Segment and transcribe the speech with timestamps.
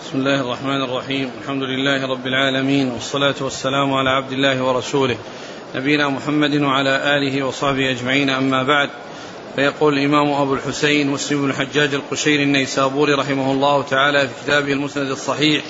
[0.00, 1.30] بسم الله الرحمن الرحيم.
[1.42, 5.16] الحمد لله رب العالمين والصلاة والسلام على عبد الله ورسوله
[5.74, 8.30] نبينا محمد وعلى آله وصحبه أجمعين.
[8.30, 8.90] أما بعد
[9.56, 15.10] فيقول الإمام أبو الحسين مسلم بن الحجاج القشيري النيسابوري رحمه الله تعالى في كتابه المسند
[15.10, 15.64] الصحيح.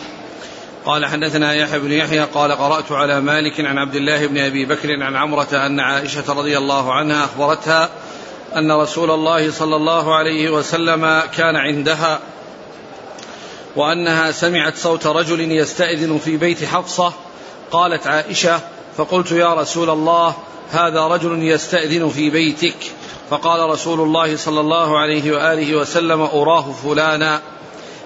[0.84, 5.02] قال حدثنا يحيى بن يحيى قال قرأت على مالك عن عبد الله بن أبي بكر
[5.02, 7.90] عن عمرة أن عائشة رضي الله عنها أخبرتها
[8.56, 12.20] أن رسول الله صلى الله عليه وسلم كان عندها
[13.76, 17.12] وأنها سمعت صوت رجل يستأذن في بيت حفصة
[17.70, 18.60] قالت عائشة
[18.96, 20.34] فقلت يا رسول الله
[20.70, 22.76] هذا رجل يستأذن في بيتك.
[23.30, 27.40] فقال رسول الله صلى الله عليه وآله وسلم أراه فلانا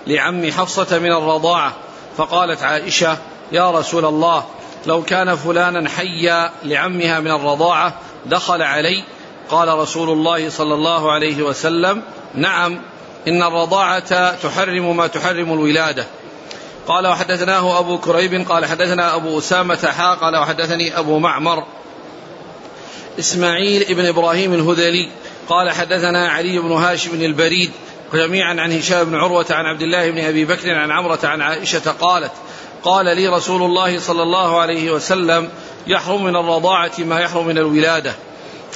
[0.07, 1.73] لعم حفصة من الرضاعة.
[2.17, 3.17] فقالت عائشة
[3.53, 4.45] يا رسول الله
[4.87, 7.95] لو كان فلانا حيا لعمها من الرضاعة
[8.27, 9.05] دخل علي.
[9.51, 12.03] قال رسول الله صلى الله عليه وسلم
[12.35, 12.81] نعم
[13.29, 16.07] إن الرضاعة تحرم ما تحرم الولادة.
[16.87, 21.65] قال وحدثناه أبو كريب قال حدثنا أبو أسامة حا قال وحدثني أبو معمر.
[23.19, 25.09] إسماعيل ابن إبراهيم الهذلي
[25.48, 27.70] قال حدثنا علي بن هاشم البريد
[28.15, 31.91] جميعا عن هشام بن عروة عن عبد الله بن أبي بكر عن عمرة عن عائشة
[32.01, 32.33] قالت
[32.83, 35.48] قال لي رسول الله صلى الله عليه وسلم
[35.87, 38.12] يحرم من الرضاعة ما يحرم من الولادة.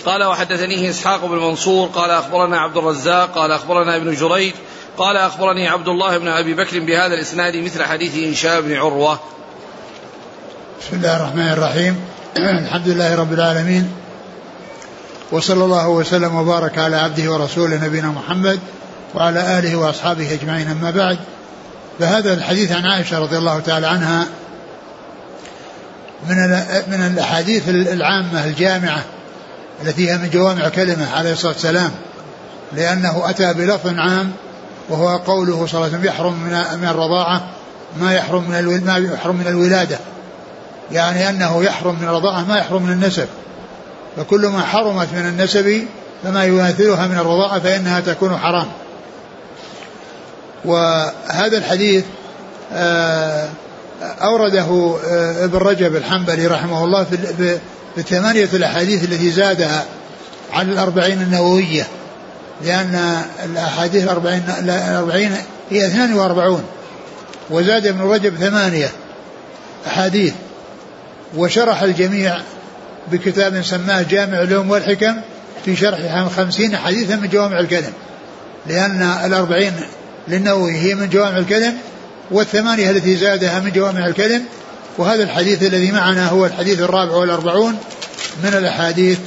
[0.06, 4.52] قال وحدثنيه إسحاق بن منصور قال أخبرنا عبد الرزاق قال أخبرنا ابن جريج
[4.98, 9.20] قال أخبرني عبد الله بن أبي بكر بهذا الإسناد مثل حديث هشام بن عروة.
[10.80, 11.96] بسم الله الرحمن الرحيم.
[12.64, 13.92] الحمد لله رب العالمين.
[15.32, 18.60] وصلى الله وسلم وبارك على عبده ورسوله نبينا محمد
[19.14, 20.70] وعلى آله وأصحابه أجمعين.
[20.70, 21.18] أما بعد
[21.98, 24.26] فهذا الحديث عن عائشة رضي الله تعالى عنها
[26.28, 26.36] من
[26.88, 29.04] من الأحاديث العامة الجامعة
[29.82, 31.90] التي هي من جوامع كلمة عليه الصلاة والسلام
[32.72, 34.32] لأنه أتى بلفظ عام
[34.88, 36.32] وهو قوله صلى الله عليه وسلم يحرم
[36.80, 37.48] من الرضاعة
[38.00, 39.98] ما يحرم من ما يحرم من الولادة.
[40.92, 43.26] يعني أنه يحرم من الرضاعة ما يحرم من النسب.
[44.16, 45.84] فكل ما حرمت من النسب
[46.24, 48.66] فما يماثلها من الرضاعة فإنها تكون حرام.
[50.64, 52.04] وهذا الحديث
[54.02, 54.96] أورده
[55.44, 57.58] ابن رجب الحنبلي رحمه الله في
[57.96, 59.84] بالثمانية الأحاديث التي زادها
[60.52, 61.86] عن الأربعين النووية
[62.64, 65.36] لأن الأحاديث الأربعين, الأربعين
[65.70, 66.64] هي اثنان وأربعون
[67.50, 68.88] وزاد ابن رجب ثمانية
[69.86, 70.32] أحاديث
[71.36, 72.38] وشرح الجميع
[73.12, 75.14] بكتاب سماه جامع العلوم والحكم
[75.64, 77.92] في شرح خمسين حديثا من جوامع الكلم
[78.66, 79.72] لأن الأربعين
[80.28, 81.74] للنووي هي من جوامع الكلم
[82.30, 84.44] والثمانية التي زادها من جوامع الكلم
[84.98, 87.78] وهذا الحديث الذي معنا هو الحديث الرابع والأربعون
[88.44, 89.18] من الأحاديث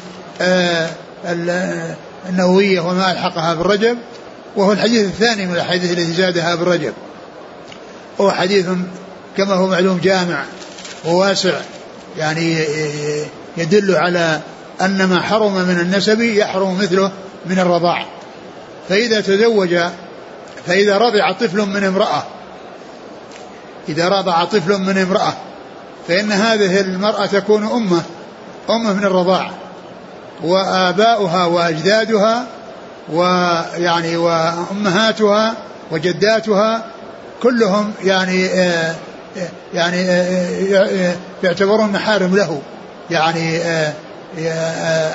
[2.29, 3.97] النووية وما ألحقها بالرجب
[4.55, 6.94] وهو الحديث الثاني من الأحاديث التي زادها بالرجب.
[8.22, 8.66] هو حديث
[9.38, 10.44] كما هو معلوم جامع
[11.05, 11.53] وواسع
[12.17, 12.57] يعني
[13.57, 14.39] يدل على
[14.81, 17.11] أن ما حرم من النسب يحرم مثله
[17.45, 18.05] من الرضاع.
[18.89, 19.78] فإذا تزوج
[20.67, 22.23] فإذا رضع طفل من امرأة
[23.90, 25.34] إذا رضع طفل من امرأة
[26.07, 28.01] فإن هذه المرأة تكون أمة
[28.69, 29.51] أمة من الرضاعة
[30.44, 32.46] وآباؤها وأجدادها
[33.13, 35.53] ويعني وأمهاتها
[35.91, 36.85] وجداتها
[37.44, 38.50] كلهم يعني
[39.73, 40.02] يعني
[41.44, 42.62] يعتبرون محارم له.
[43.09, 43.62] يعني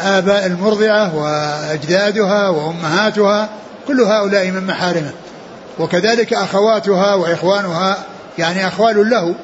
[0.03, 3.49] آباء المرضعة وأجدادها وأمهاتها
[3.89, 5.13] كل هؤلاء من محارمه.
[5.79, 7.99] وكذلك أخواتها وإخوانها
[8.41, 9.35] يعني أخوال له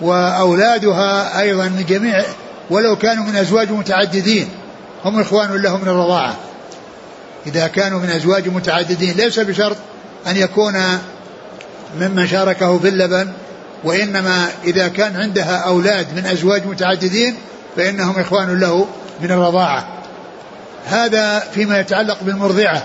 [0.00, 2.24] وأولادها أيضا من جميع
[2.70, 4.48] ولو كانوا من أزواج متعددين
[5.04, 6.36] هم إخوان له من الرضاعة.
[7.46, 9.76] إذا كانوا من أزواج متعددين ليس بشرط
[10.26, 10.74] أن يكون
[12.00, 13.32] ممن شاركه في اللبن
[13.84, 17.36] وإنما إذا كان عندها أولاد من أزواج متعددين
[17.76, 18.86] فإنهم إخوان له
[19.20, 19.88] من الرضاعة.
[20.86, 22.82] هذا فيما يتعلق بالمرضعة.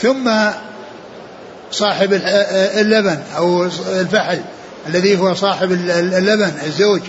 [0.00, 0.30] ثم
[1.76, 2.12] صاحب
[2.80, 3.64] اللبن أو
[4.00, 4.40] الفحل
[4.88, 7.00] الذي هو صاحب اللبن الزوج.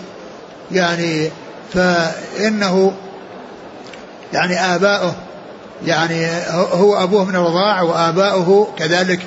[0.72, 1.30] يعني
[1.74, 2.94] فإنه
[4.34, 5.16] يعني آباؤه
[5.86, 9.20] يعني هو أبوه من الرضاع وآباؤه كذلك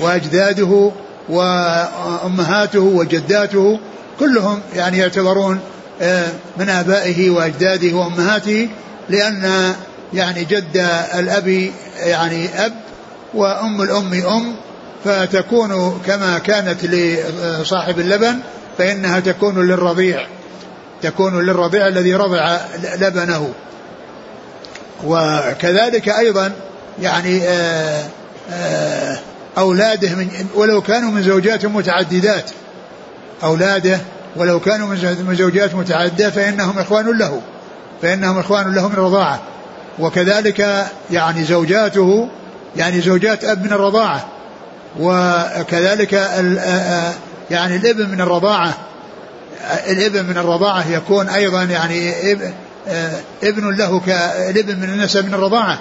[0.00, 0.90] وأجداده
[1.28, 3.78] وأمهاته وجداته
[4.20, 5.60] كلهم يعني يعتبرون
[6.56, 8.68] من آبائه وأجداده وأمهاته
[9.08, 9.74] لأن
[10.14, 12.72] يعني جد الأب يعني أب
[13.34, 14.56] وأم الأم أم
[15.06, 18.38] فتكون كما كانت لصاحب اللبن
[18.78, 20.26] فإنها تكون للرضيع
[21.02, 22.58] تكون للرضيع الذي رضع
[23.00, 23.52] لبنه.
[25.04, 26.52] وكذلك أيضا
[27.02, 28.02] يعني آآ
[28.52, 29.18] آآ
[29.58, 32.50] أولاده من ولو كانوا من زوجات متعددات
[33.44, 34.00] أولاده
[34.36, 34.88] ولو كانوا
[35.28, 37.40] من زوجات متعددة فإنهم إخوان له
[38.02, 39.40] فإنهم إخوان له من الرضاعة.
[39.98, 42.28] وكذلك يعني زوجاته
[42.76, 44.35] يعني زوجات أب من الرضاعة.
[45.00, 46.12] وكذلك
[47.50, 48.74] يعني الإبن من الرضاعة.
[49.88, 52.12] الإبن من الرضاعة يكون أيضا يعني
[53.42, 55.78] ابن له كالابن من النسب من الرضاعة.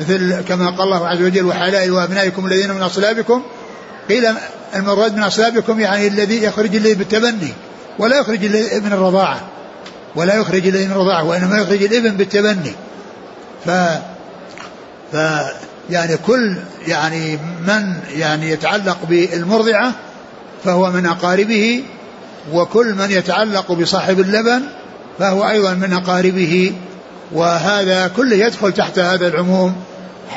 [0.00, 3.42] مثل كما قال الله عز وجل وحلائل وأبنائكم الذين من أصلابكم.
[4.08, 4.28] قيل
[4.76, 7.52] المراد من أصلابكم يعني الذي يخرج الذي بالتبني
[7.98, 8.44] ولا يخرج
[8.82, 9.40] من الرضاعة.
[10.16, 12.72] ولا يخرج الذي من الرضاعة وإنما يخرج الإبن بالتبني.
[13.66, 13.70] ف
[15.12, 15.16] ف
[15.90, 16.56] يعني كل
[16.86, 19.92] يعني من يعني يتعلق بالمرضعة
[20.64, 21.82] فهو من أقاربه
[22.52, 24.62] وكل من يتعلق بصاحب اللبن
[25.18, 26.72] فهو أيضا من أقاربه
[27.32, 29.76] وهذا كله يدخل تحت هذا العموم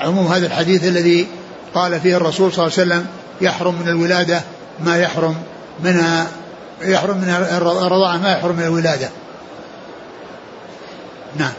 [0.02, 1.28] عموم هذا الحديث الذي
[1.74, 3.06] قال فيه الرسول صلى الله عليه وسلم
[3.42, 4.42] يحرم من الولادة
[4.80, 5.36] ما يحرم
[5.84, 6.04] من
[6.82, 7.30] يحرم من
[7.82, 9.10] الرضاعة ما يحرم من الولادة.
[11.38, 11.54] نعم.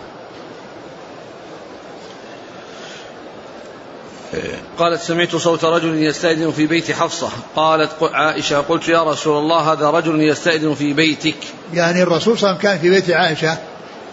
[4.78, 7.28] قالت سمعت صوت رجل يستأذن في بيت حفصة.
[7.56, 11.36] قالت عائشة قلت يا رسول الله هذا رجل يستأذن في بيتك.
[11.74, 13.58] يعني الرسول صلى الله عليه وسلم كان في بيت عائشة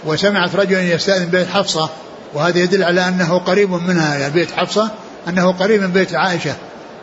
[0.05, 1.89] وسمعت رجلا يستأذن بيت حفصة
[2.33, 4.89] وهذا يدل على أنه قريب منها يعني بيت حفصة
[5.27, 6.55] أنه قريب من بيت عائشة.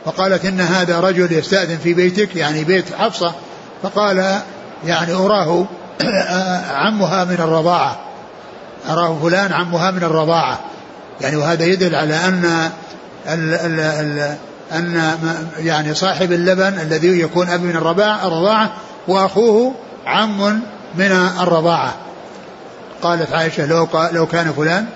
[0.04, 3.34] فقالت إن هذا رجل يستأذن في بيتك يعني بيت حفصة.
[3.82, 4.40] فقال
[4.86, 5.66] يعني أراه
[6.70, 8.00] عمها من الرضاعة.
[8.88, 10.60] أراه فلان عمها من الرضاعة.
[11.20, 12.70] يعني وهذا يدل على أن
[13.28, 14.36] ال ال ال
[14.72, 15.18] أن
[15.58, 18.72] يعني صاحب اللبن الذي يكون أب من الرضاعة
[19.08, 19.74] وأخوه
[20.06, 20.60] عم
[20.94, 21.12] من
[21.42, 21.94] الرضاعة.
[23.02, 24.86] قالت عائشة لو لو كان فلان.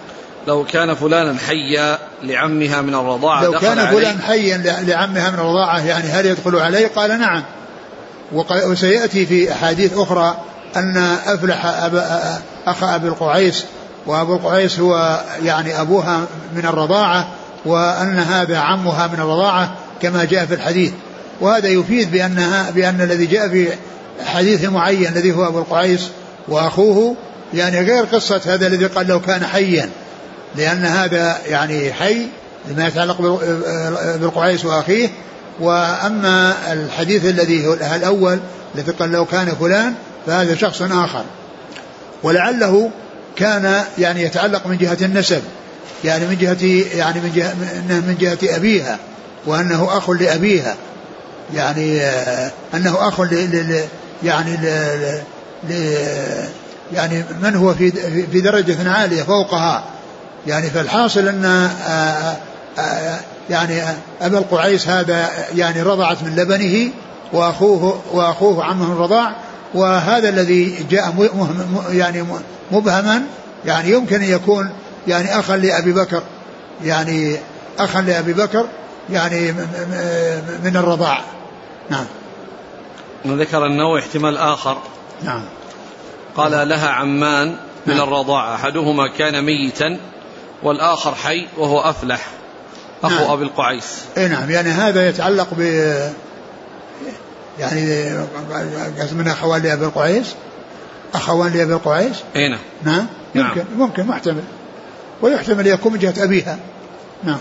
[0.46, 6.08] لو كان فلانا حيا لعمها من الرضاعة لو كان فلان حيا لعمها من الرضاعة يعني
[6.08, 7.42] هل يدخل عليه؟ قال نعم.
[8.50, 10.36] وسيأتي في أحاديث أخرى
[10.76, 13.64] أن أفلح أبا أخ أبي القعيس
[14.06, 17.28] وأبو القعيس هو يعني أبوها من الرضاعة
[17.64, 20.92] وأن هذا عمها من الرضاعة كما جاء في الحديث.
[21.40, 23.68] وهذا يفيد بأنها بأن الذي جاء في
[24.24, 26.00] حديث معين الذي هو أبو القعيس
[26.48, 27.16] وأخوه
[27.54, 29.90] يعني غير قصة هذا الذي قال لو كان حيا.
[30.56, 32.26] لأن هذا يعني حي
[32.70, 33.20] لما يتعلق
[34.20, 35.08] بالقعيس وأخيه.
[35.60, 38.38] وأما الحديث الذي هو الأول
[38.74, 39.94] الذي قال لو كان فلان
[40.26, 41.24] فهذا شخص آخر.
[42.22, 42.90] ولعله
[43.36, 45.42] كان يعني يتعلق من جهة النسب.
[46.04, 47.54] يعني من جهة يعني من جهة
[47.88, 48.98] من جهة أبيها
[49.46, 50.76] وأنه أخ لأبيها.
[51.54, 52.02] يعني
[52.74, 53.84] أنه أخ ل
[54.22, 54.56] يعني
[55.68, 55.96] ل
[56.92, 57.90] يعني من هو في
[58.32, 59.84] في درجة عالية فوقها؟
[60.46, 62.36] يعني فالحاصل أن آه،
[62.78, 63.20] آه،
[63.50, 63.82] يعني
[64.22, 66.92] أبا القعيس هذا يعني رضعت من لبنه
[67.32, 69.36] وأخوه وأخوه عمه الرضاع
[69.74, 71.30] وهذا الذي جاء
[71.92, 72.24] يعني
[72.72, 73.22] مبهما
[73.66, 74.70] يعني يمكن أن يكون
[75.06, 76.22] يعني أخا لأبي بكر
[76.84, 77.36] يعني
[77.78, 78.66] أخا لأبي بكر
[79.10, 79.52] يعني
[80.64, 81.20] من الرضاع.
[81.90, 82.06] نعم.
[83.26, 84.78] ذكر النووي احتمال آخر.
[85.22, 85.42] نعم.
[86.36, 87.48] قال لها عمان
[87.86, 88.08] من نعم.
[88.08, 89.98] الرضاعة أحدهما كان ميتا
[90.62, 92.26] والآخر حي وهو أفلح.
[93.04, 93.30] أخو نعم.
[93.30, 94.04] أبي القعيس.
[94.16, 95.60] أي نعم يعني هذا يتعلق ب
[97.58, 98.10] يعني
[99.12, 100.34] من أخوان لأبي القعيس
[101.14, 102.16] أخوان لأبي القعيس.
[102.36, 102.58] أي نعم.
[102.82, 103.78] نعم؟ ممكن نعم.
[103.78, 104.44] ممكن محتمل
[105.22, 106.58] ويحتمل يكون من جهة أبيها.
[107.24, 107.38] نعم.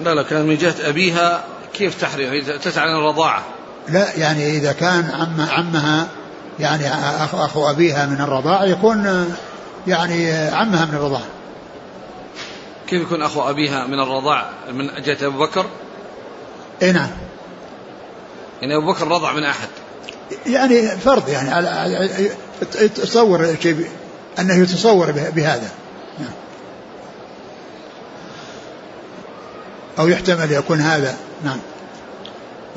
[0.00, 1.44] لا لا كان من جهة أبيها
[1.74, 3.42] كيف تحرم تسعى عن الرضاعة.
[3.88, 6.08] لا يعني إذا كان عم عمها
[6.60, 6.88] يعني
[7.24, 9.26] أخو, أخو أبيها من الرضاعة يكون
[9.86, 11.26] يعني عمها من الرضاعة.
[12.86, 15.66] كيف يكون أخو أبيها من الرضاع من جهة أبو بكر؟
[16.82, 17.10] اي نعم.
[18.62, 19.68] يعني أبو بكر رضع من أحد.
[20.46, 22.30] يعني فرض يعني على
[22.94, 23.86] تصور شيء
[24.38, 25.70] أنه يتصور بهذا.
[29.98, 31.16] أو يحتمل يكون هذا.
[31.44, 31.58] نعم.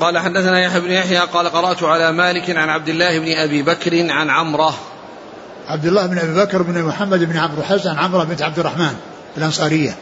[0.00, 4.12] قال حدثنا يحيى بن يحيى قال قرأت على مالك عن عبد الله بن أبي بكر
[4.12, 4.74] عن عمرة.
[5.68, 8.96] عبد الله بن أبي بكر بن محمد بن عبد الحسن عن عمرة بنت عبد الرحمن
[9.36, 9.96] الأنصارية.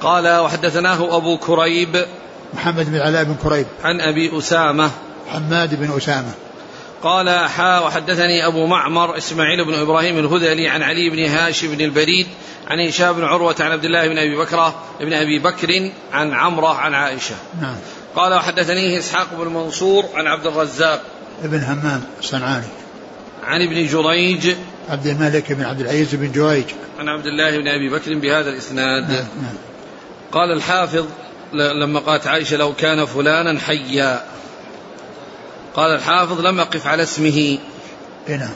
[0.00, 2.04] قال وحدثناه أبو كريب
[2.54, 3.66] محمد بن علاء بن كريب.
[3.84, 4.90] عن أبي أسامة.
[5.32, 6.32] حماد بن أسامة.
[7.02, 12.26] قال حا وحدثني أبو معمر إسماعيل بن إبراهيم الهذلي عن علي بن هاشم بن البريد
[12.70, 16.74] عن هشام بن عروة عن عبد الله بن أبي بكر بن أبي بكر عن عمرة
[16.74, 17.34] عن عائشة.
[17.60, 17.76] نعم.
[18.16, 21.02] قال وحدثنيه إسحاق بن منصور عن عبد الرزاق.
[21.44, 22.66] ابن همام الصنعاني.
[23.44, 24.56] عن ابن جريج.
[24.88, 26.64] عبد الملك بن عبد العزيز بن جريج.
[26.98, 29.10] عن عبد الله بن أبي بكر بهذا الإسناد.
[29.10, 29.54] نعم نعم.
[30.32, 31.06] قال الحافظ
[31.52, 34.24] لما قالت عائشة لو كان فلانا حيا.
[35.74, 37.58] قال الحافظ لم أقف على اسمه.
[38.28, 38.50] نعم.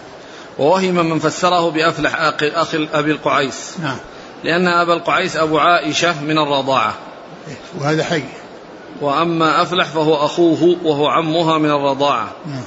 [0.59, 3.77] ووهم من فسره بأفلح أخ أبي القعيس.
[3.83, 3.97] نعم.
[4.45, 6.95] لأن أبا القعيس أبو عائشة من الرضاعة.
[7.79, 8.23] وهذا حي.
[9.01, 12.29] وأما أفلح فهو أخوه وهو عمها من الرضاعة.
[12.47, 12.65] نعم.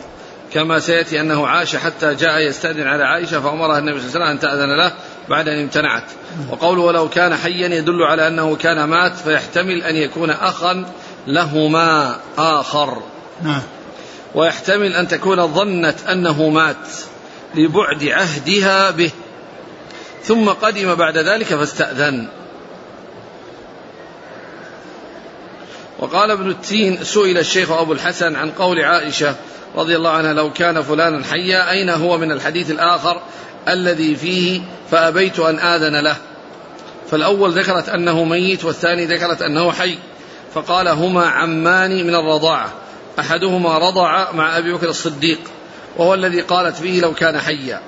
[0.53, 4.49] كما سيأتي أنه عاش حتى جاء يستأذن على عائشة فأمرها النبي صلى الله عليه وسلم
[4.51, 4.91] أن تأذن له
[5.29, 6.03] بعد أن امتنعت.
[6.51, 10.85] وقوله ولو كان حيا يدل على أنه كان مات فيحتمل أن يكون أخا
[11.27, 13.01] لهما آخر.
[13.43, 13.61] نعم.
[14.35, 16.87] ويحتمل أن تكون ظنت أنه مات.
[17.57, 19.11] لبعد عهدها به.
[20.23, 22.27] ثم قدم بعد ذلك فاستأذن.
[25.99, 29.35] وقال ابن التين سئل الشيخ أبو الحسن عن قول عائشة
[29.75, 33.21] رضي الله عنها لو كان فلانا حيا أين هو من الحديث الآخر؟
[33.67, 34.61] الذي فيه
[34.91, 36.15] فأبيت أن آذن له.
[37.11, 39.97] فالأول ذكرت أنه ميت والثاني ذكرت أنه حي.
[40.53, 42.73] فقال هما عمان من الرضاعة.
[43.19, 45.39] أحدهما رضع مع أبي بكر الصديق.
[45.97, 47.81] وهو الذي قالت فيه لو كان حيا.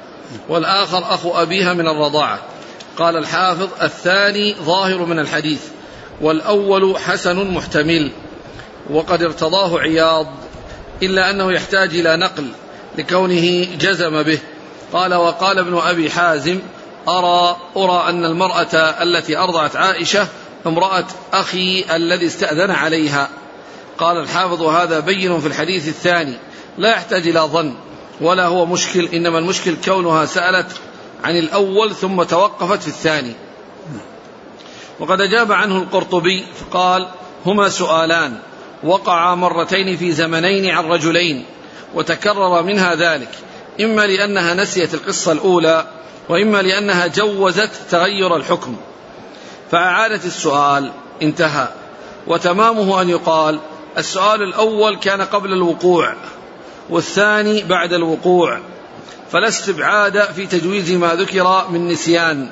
[0.50, 2.40] والآخر أخو أبيها من الرضاعة.
[2.98, 5.62] قال الحافظ الثاني ظاهر من الحديث.
[6.22, 8.12] والأول حسن محتمل.
[8.90, 10.28] وقد ارتضاه عياض.
[11.04, 12.48] إلا أنه يحتاج إلى نقل
[12.98, 14.40] لكونه جزم به.
[14.94, 16.60] قال وقال ابن أبي حازم
[17.08, 20.28] أرى أرى أن المرأة التي أرضعت عائشة
[20.68, 23.30] امرأة أخي الذي استأذن عليها.
[23.98, 26.34] قال الحافظ هذا بين في الحديث الثاني.
[26.78, 27.74] لا يحتاج إلى ظن.
[28.22, 30.72] ولا هو مشكل إنما المشكل كونها سألت
[31.24, 33.34] عن الأول ثم توقفت في الثاني.
[35.00, 37.08] وقد أجاب عنه القرطبي فقال
[37.46, 38.40] هما سؤالان
[38.84, 41.46] وقعا مرتين في زمنين عن رجلين
[41.96, 43.30] وتكرر منها ذلك
[43.82, 45.88] إما لأنها نسيت القصة الأولى
[46.30, 48.76] وإما لأنها جوزت تغير الحكم.
[49.72, 51.68] فأعادت السؤال انتهى.
[52.28, 53.60] وتمامه أن يقال
[53.98, 56.14] السؤال الأول كان قبل الوقوع.
[56.90, 58.60] والثاني بعد الوقوع.
[59.32, 62.50] فلا استبعاد في تجويز ما ذكر من نسيان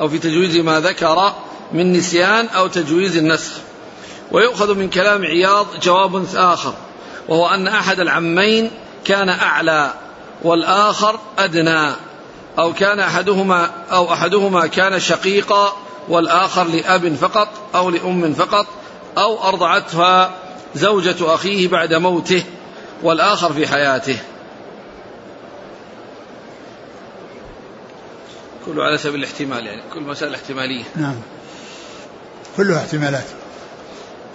[0.00, 1.32] أو في تجويز ما ذكر
[1.72, 3.52] من نسيان أو تجويز النسخ.
[4.32, 6.74] ويؤخذ من كلام عياض جواب آخر
[7.28, 8.70] وهو أن أحد العمين
[9.04, 9.94] كان أعلى
[10.42, 11.92] والآخر أدنى
[12.58, 15.76] أو كان أحدهما أو أحدهما كان شقيقا
[16.08, 18.66] والآخر لأب فقط أو لأم فقط
[19.18, 20.30] أو أرضعتها
[20.74, 22.44] زوجة أخيه بعد موته.
[23.02, 24.18] والآخر في حياته.
[28.66, 30.84] كله على سبيل الاحتمال يعني كل مسألة احتمالية.
[30.96, 31.16] نعم.
[32.56, 33.26] كلها احتمالات.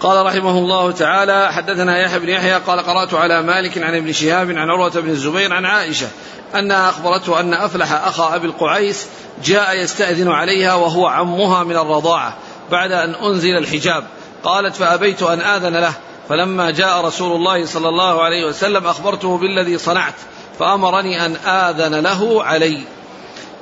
[0.00, 4.50] قال رحمه الله تعالى حدثنا يحيى بن يحيى قال قرأت على مالك عن ابن شهاب
[4.50, 6.08] عن عروة بن الزبير عن عائشة
[6.54, 9.06] أنها أخبرته أن أفلح أخا أبي القعيس
[9.44, 12.36] جاء يستأذن عليها وهو عمها من الرضاعة
[12.70, 14.04] بعد أن أنزل الحجاب.
[14.42, 15.94] قالت فأبيت أن آذن له.
[16.30, 20.14] فلما جاء رسول الله صلى الله عليه وسلم أخبرته بالذي صنعت
[20.58, 22.80] فأمرني أن آذن له علي.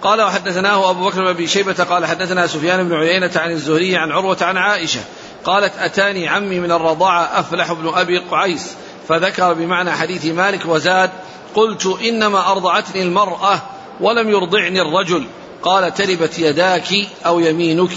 [0.03, 4.13] قال وحدثناه أبو بكر بن أبي شيبة قال حدثنا سفيان بن عيينة عن الزهري عن
[4.13, 5.01] عروة عن عائشة.
[5.45, 8.75] قالت أتاني عمي من الرضاعة أفلح بن أبي قعيس.
[9.09, 11.11] فذكر بمعنى حديث مالك وزاد
[11.55, 13.61] قلت إنما أرضعتني المرأة
[14.01, 15.27] ولم يرضعني الرجل.
[15.63, 16.89] قال تربت يداك
[17.27, 17.95] أو يمينك.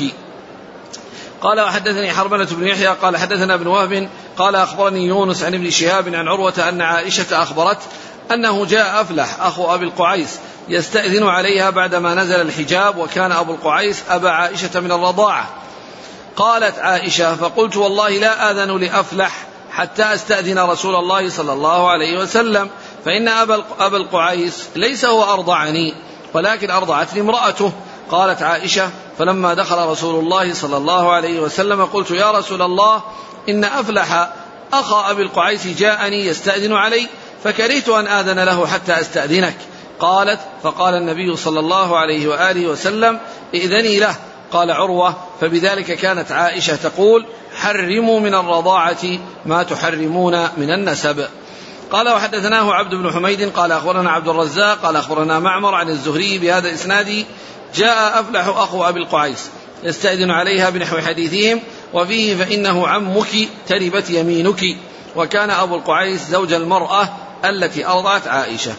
[1.41, 2.87] قال وحدثني حرملة بن يحيى.
[2.87, 7.77] قال حدثنا ابن وهب قال أخبرني يونس عن ابن شهاب عن عروة أن عائشة أخبرت
[8.31, 14.29] أنه جاء أفلح أخو أبي القعيس يستأذن عليها بعدما نزل الحجاب وكان أبو القعيس أبا
[14.29, 15.49] عائشة من الرضاعة.
[16.35, 22.69] قالت عائشة فقلت والله لا آذن لأفلح حتى أستأذن رسول الله صلى الله عليه وسلم
[23.05, 23.27] فإن
[23.79, 25.93] أبا القعيس ليس هو أرضعني
[26.33, 27.71] ولكن أرضعتني امرأته.
[28.11, 33.01] قالت عائشة فلما دخل رسول الله صلى الله عليه وسلم قلت يا رسول الله
[33.49, 34.29] إن أفلح
[34.73, 37.07] أخا أبي القعيس جاءني يستأذن علي
[37.43, 39.55] فكرهت أن آذن له حتى أستأذنك.
[39.99, 43.19] قالت فقال النبي صلى الله عليه وآله وسلم
[43.55, 44.15] ائذني له.
[44.51, 51.25] قال عروة فبذلك كانت عائشة تقول حرموا من الرضاعة ما تحرمون من النسب.
[51.91, 56.73] قال وحدثناه عبد بن حميد قال أخبرنا عبد الرزاق قال أخبرنا معمر عن الزهري بهذا
[56.73, 57.25] إسنادي
[57.75, 59.49] جاء أفلح أخو أبي القعيس
[59.83, 61.61] يستأذن عليها بنحو حديثهم
[61.93, 64.77] وفيه فإنه عمك تربت يمينك.
[65.15, 67.09] وكان أبو القعيس زوج المرأة
[67.45, 68.73] التي أرضعت عائشة.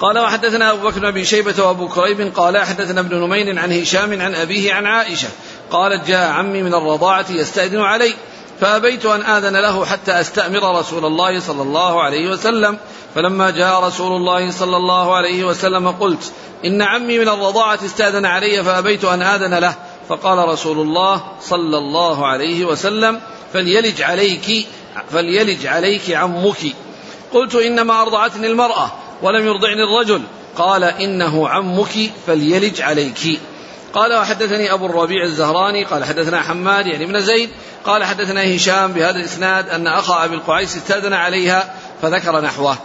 [0.00, 4.34] قال وحدثنا أبو بكر بن شيبة وأبو كريب قال حدثنا ابن نمير عن هشام عن
[4.34, 5.28] أبيه عن عائشة.
[5.70, 8.14] قالت جاء عمي من الرضاعة يستأذن علي
[8.60, 12.78] فأبيت أن آذن له حتى أستأمر رسول الله صلى الله عليه وسلم.
[13.14, 16.32] فلما جاء رسول الله صلى الله عليه وسلم قلت
[16.64, 19.74] إن عمي من الرضاعة استأذن علي فأبيت أن آذن له.
[20.08, 23.20] فقال رسول الله صلى الله عليه وسلم
[23.52, 24.66] فليلج عليك
[25.10, 26.58] فليلج عليك عمك.
[27.32, 28.92] قلت إنما أرضعتني المرأة
[29.22, 30.22] ولم يرضعني الرجل.
[30.56, 33.40] قال إنه عمك فليلج عليك.
[33.94, 35.84] قال وحدثني أبو الربيع الزهراني.
[35.84, 37.50] قال حدثنا حماد يعني ابن زيد.
[37.86, 42.76] قال حدثنا هشام بهذا الإسناد أن أخا أبي القعيس استأذن عليها فذكر نحوه.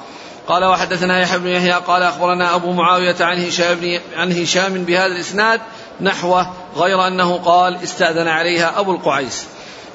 [0.48, 1.74] قال وحدثنا يحيى بن يحيى.
[1.74, 5.62] قال أخبرنا أبو معاوية عن هشام عن هشام بهذا الإسناد
[6.02, 9.48] نحوه غير أنه قال استأذن عليها أبو القعيس.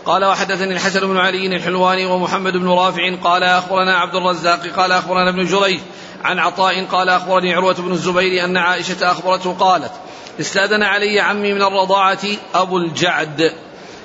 [0.07, 5.31] قال وحدثني الحسن بن علي الحلواني ومحمد بن رافع قال أخبرنا عبد الرزاق قال أخبرنا
[5.31, 5.81] ابن جريج
[6.25, 9.93] عن عطاء قال أخبرني عروة بن الزبير أن عائشة أخبرته قالت
[10.41, 13.53] استأذن علي عمي من الرضاعة أبو الجعد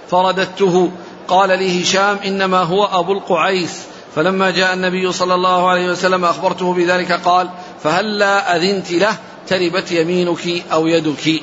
[0.09, 0.91] فرددته.
[1.27, 3.83] قال لي هشام إنما هو أبو القعيس.
[4.15, 7.49] فلما جاء النبي صلى الله عليه وسلم أخبرته بذلك قال
[7.83, 11.41] فهلا أذنت له؟ تربت يمينك أو يدك.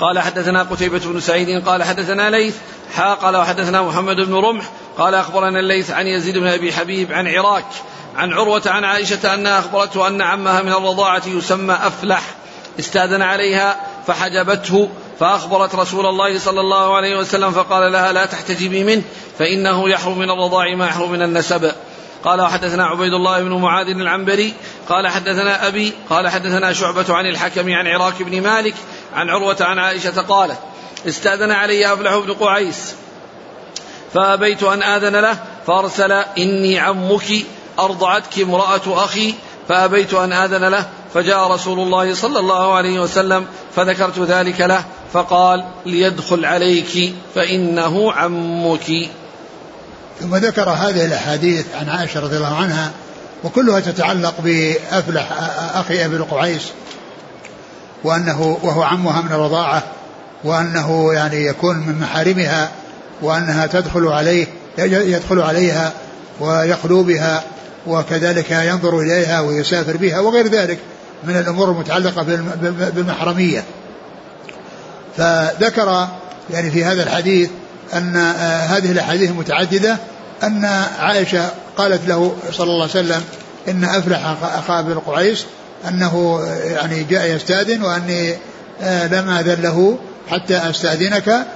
[0.00, 2.56] قال حدثنا قتيبة بن سعيد قال حدثنا ليث
[2.94, 4.64] حا قال وحدثنا محمد بن رمح
[4.98, 7.64] قال أخبرنا الليث عن يزيد بن أبي حبيب عن عراك
[8.16, 12.22] عن عروة عن عائشة أنها أخبرته أن عمها من الرضاعة يسمى أفلح
[12.78, 14.88] استاذن عليها فحجبته
[15.20, 19.02] فأخبرت رسول الله صلى الله عليه وسلم فقال لها لا تحتجبي منه
[19.38, 21.72] فإنه يحرم من الرضاع ما يحرم من النسب.
[22.24, 24.54] قال وحدثنا عبيد الله بن معاذ العنبري
[24.88, 28.74] قال حدثنا أبي قال حدثنا شعبة عن الحكم عن عراك بن مالك
[29.14, 30.58] عن عروة عن عائشة قالت
[31.08, 32.94] استأذن علي أفلح بن قعيس
[34.14, 37.46] فأبيت أن آذن له فأرسل إني عمك
[37.78, 39.34] أرضعتك امرأة أخي
[39.68, 45.64] فأبيت أن آذن له فجاء رسول الله صلى الله عليه وسلم فذكرت ذلك له فقال
[45.86, 49.08] ليدخل عليك فإنه عمك.
[50.20, 52.92] ثم ذكر هذه الأحاديث عن عائشة رضي الله عنها
[53.44, 55.32] وكلها تتعلق بأفلح
[55.74, 56.62] أخي أبي القعيس
[58.04, 59.82] وأنه وهو عمها من الرضاعة
[60.44, 62.70] وأنه يعني يكون من محارمها
[63.22, 64.46] وأنها تدخل عليه
[64.78, 65.92] يدخل عليها
[66.40, 67.42] ويخلو بها
[67.86, 70.78] وكذلك ينظر إليها ويسافر بها وغير ذلك
[71.24, 72.22] من الأمور المتعلقة
[72.94, 73.64] بالمحرمية.
[75.16, 76.08] فذكر
[76.50, 77.50] يعني في هذا الحديث
[77.94, 79.96] أن آه، هذه الأحاديث المتعددة
[80.42, 80.64] أن
[81.00, 83.22] عائشة قالت له صلى الله عليه وسلم
[83.68, 85.44] إن أفلح أخا أبي القعيس
[85.88, 88.34] أنه آه، يعني جاء يستأذن وأني
[88.82, 89.98] آه، لم أذن له
[90.30, 91.46] حتى أستأذنك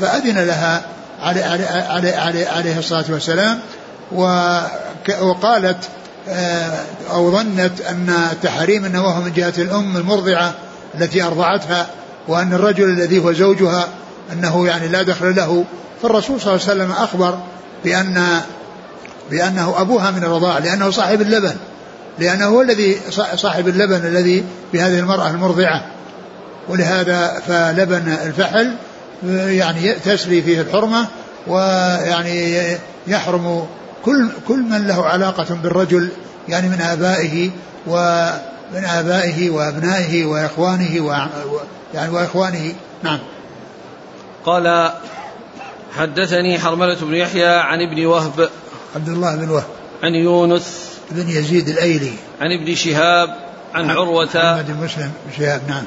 [0.00, 0.82] فأذن لها
[1.22, 3.60] عليه, عليه, عليه, عليه الصلاة والسلام
[5.20, 5.88] وقالت
[7.10, 10.54] أو ظنت أن تحريم النواه من جهة الأم المرضعة
[10.94, 11.86] التي أرضعتها
[12.28, 13.88] وأن الرجل الذي هو زوجها
[14.32, 15.64] أنه يعني لا دخل له.
[16.02, 17.38] فالرسول صلى الله عليه وسلم أخبر
[17.84, 18.40] بأن
[19.30, 21.54] بأنه أبوها من الرضاعة لأنه صاحب اللبن.
[22.18, 22.96] لأنه هو الذي
[23.34, 25.86] صاحب اللبن الذي بهذه المرأة المرضعة.
[26.68, 28.74] ولهذا فلبن الفحل
[29.48, 31.06] يعني تسري فيه الحرمة
[31.46, 32.62] ويعني
[33.06, 33.66] يحرم
[34.04, 36.08] كل كل من له علاقة بالرجل
[36.48, 37.50] يعني من آبائه
[37.86, 41.12] ومن آبائه وأبنائه وإخوانه و
[41.94, 42.74] يعني وإخوانه.
[43.02, 43.18] نعم.
[44.44, 44.92] قال
[45.96, 48.50] حدثني حرملة بن يحيى عن ابن وهب
[48.96, 49.64] عبد الله بن وهب.
[50.02, 52.12] عن يونس بن يزيد الأيلي.
[52.40, 53.28] عن ابن شهاب
[53.74, 55.84] عن, عن عروة محمد بن مسلم بن شهاب نعم.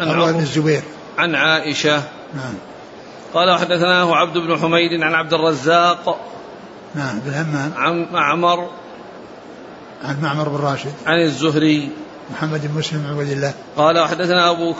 [0.00, 0.82] عن عروة بن الزبير.
[1.18, 2.02] عن عائشة.
[2.34, 2.54] نعم.
[3.34, 6.20] قال وحدثناه عبد بن حميد عن عبد الرزاق
[6.94, 7.72] نعم بن همام.
[7.76, 8.68] عن معمر.
[10.04, 10.92] عن معمر بن راشد.
[11.06, 11.90] عن الزهري.
[12.30, 13.52] محمد بن مسلم بن عبد الله.
[13.76, 14.74] قال وحدثنا أبو,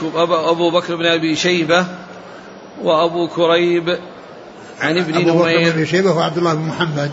[0.50, 1.86] أبو بكر بن أبي شيبة
[2.82, 3.98] وأبو كريب
[4.80, 7.10] عن ابن أبو بكر بن أبي شيبة وعبد الله بن محمد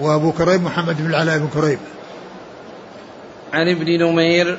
[0.00, 1.78] وأبو كريب محمد بن العلاء بن كريب.
[3.52, 4.58] عن ابن نمير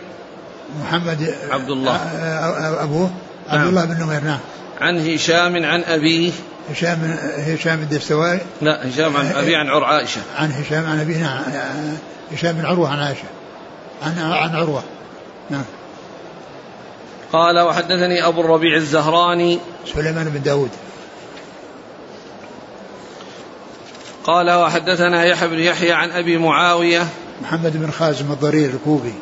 [0.82, 1.96] محمد عبد الله
[2.84, 3.12] أبوه
[3.50, 3.70] عبد نعم.
[3.70, 4.40] الله بن نمير نعم.
[4.82, 6.32] عن هشام عن أبيه.
[6.72, 10.22] هشام هشام الدستوائي لا هشام عن أبي عن عر عائشة.
[10.38, 11.42] عن هشام عن أبيه نعم.
[12.32, 13.24] هشام بن عروة عن عائشة.
[14.04, 14.84] عن عن عروة.
[15.50, 15.66] نعم.
[17.34, 19.60] قال وحدثني أبو الربيع الزهراني.
[19.94, 20.70] سليمان بن داود.
[24.24, 27.08] قال وحدثنا يحيى بن يحيى عن أبي معاوية.
[27.42, 29.14] محمد بن خازم الضرير الكوفي.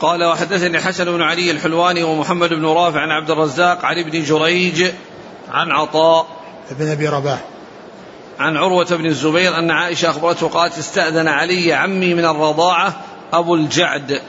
[0.00, 4.90] قال وحدثني حسن بن علي الحلواني ومحمد بن رافع عن عبد الرزاق عن ابن جريج
[5.50, 6.26] عن عطاء
[6.70, 7.44] بن أبي رباح.
[8.38, 13.00] عن عروة بن الزبير أن عائشة أخبرته قالت استأذن علي عمي من الرضاعة
[13.32, 14.20] أبو الجعد.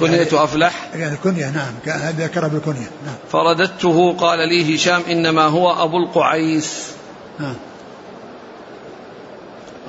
[0.00, 1.72] كنية يعني أفلح؟ يعني كنية نعم.
[2.18, 3.14] ذكر بالكنية نعم.
[3.32, 6.86] فرددته قال لي هشام إنما هو أبو القعيس.
[7.40, 7.54] نعم.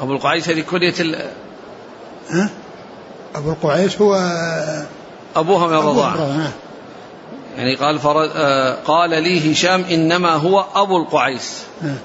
[0.01, 1.31] أبو القعيس هذه كنية ال...
[2.29, 2.49] ها؟
[3.35, 4.15] أبو القعيس هو
[5.35, 6.51] أبوها من الرضاعة
[7.57, 11.63] يعني قال فرد آه قال لي هشام إنما هو أبو القعيس.
[11.81, 11.97] نعم.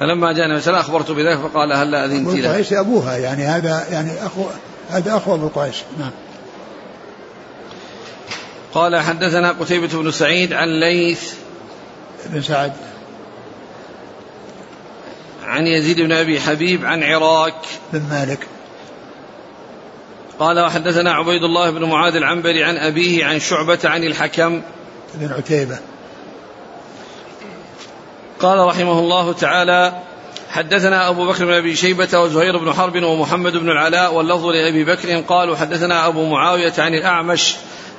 [0.00, 2.72] فلما جاء النبي صلى الله عليه وسلم أخبرته بذلك فقال هل أذنت أبو له القعيس
[2.72, 4.44] أبوها يعني هذا يعني أخو
[4.90, 6.10] هذا أخو أبو القعيس نعم.
[8.74, 11.34] قال حدثنا قتيبة بن سعيد عن ليث
[12.26, 12.72] بن سعد.
[15.48, 17.54] عن يزيد بن أبي حبيب عن عراك.
[17.92, 18.46] بن مالك.
[20.38, 24.62] قال وحدثنا عبيد الله بن معاذ العنبري عن أبيه عن شعبة عن الحكم.
[25.14, 25.78] بن عتيبة.
[28.40, 29.92] قال رحمه الله تعالى
[30.50, 35.20] حدثنا أبو بكر بن أبي شيبة وزهير بن حرب ومحمد بن العلاء واللفظ لأبي بكر.
[35.20, 37.56] قالوا حدثنا أبو معاوية عن الأعمش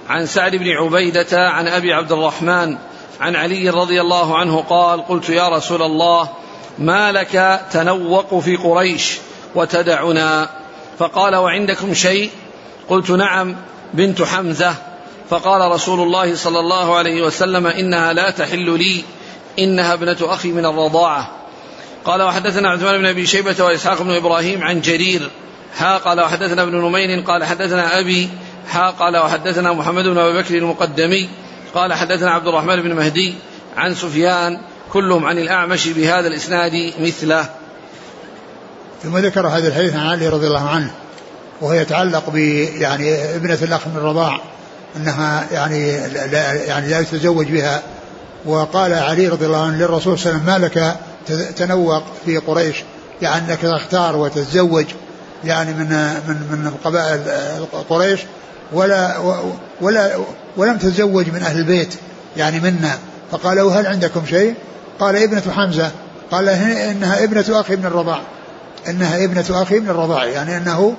[0.09, 2.77] عن سعد بن عبيدة عن أبي عبد الرحمن
[3.19, 6.29] عن علي رضي الله عنه قال قلت يا رسول الله
[6.79, 9.17] ما لك تنوق في قريش
[9.55, 10.49] وتدعنا؟
[10.99, 12.29] فقال وعندكم شيء؟
[12.89, 13.55] قلت نعم
[13.93, 14.75] بنت حمزة.
[15.29, 19.03] فقال رسول الله صلى الله عليه وسلم إنها لا تحل لي
[19.59, 21.31] إنها ابنة أخي من الرضاعة.
[22.05, 25.29] قال وحدثنا عثمان بن أبي شيبة وإسحاق بن إبراهيم عن جرير.
[25.77, 28.29] ها قال وحدثنا ابن نمير قال حدثنا أبي.
[28.71, 31.29] ها قال وحدثنا محمد بن أبي بكر المقدمي.
[31.75, 33.33] قال حدثنا عبد الرحمن بن مهدي
[33.77, 34.61] عن سفيان
[34.93, 37.49] كلهم عن الأعمش بهذا الإسناد مثله.
[39.04, 40.91] ثم ذكر هذا الحديث عن علي رضي الله عنه
[41.62, 44.41] وهو يتعلق ب يعني ابنة الأخ من الرضاع
[44.97, 47.82] أنها يعني لا يعني لا يتزوج بها.
[48.45, 50.95] وقال علي رضي الله عنه للرسول صلى الله عليه وسلم ما
[51.36, 52.84] لك تنوق في قريش؟
[53.21, 54.86] يعني انك تختار وتتزوج
[55.43, 55.89] يعني من
[56.28, 57.21] من من قبائل
[57.89, 58.19] قريش
[58.73, 59.17] ولا
[59.82, 60.19] ولا
[60.58, 61.93] ولم تتزوج من أهل البيت
[62.38, 62.97] يعني منا.
[63.32, 64.56] فقالوا هل عندكم شيء؟
[64.99, 65.91] قال ابنة حمزة
[66.31, 68.21] قال إنها ابنة أخي من الرضاع.
[68.88, 70.93] إنها ابنة أخي من الرضاع يعني إنه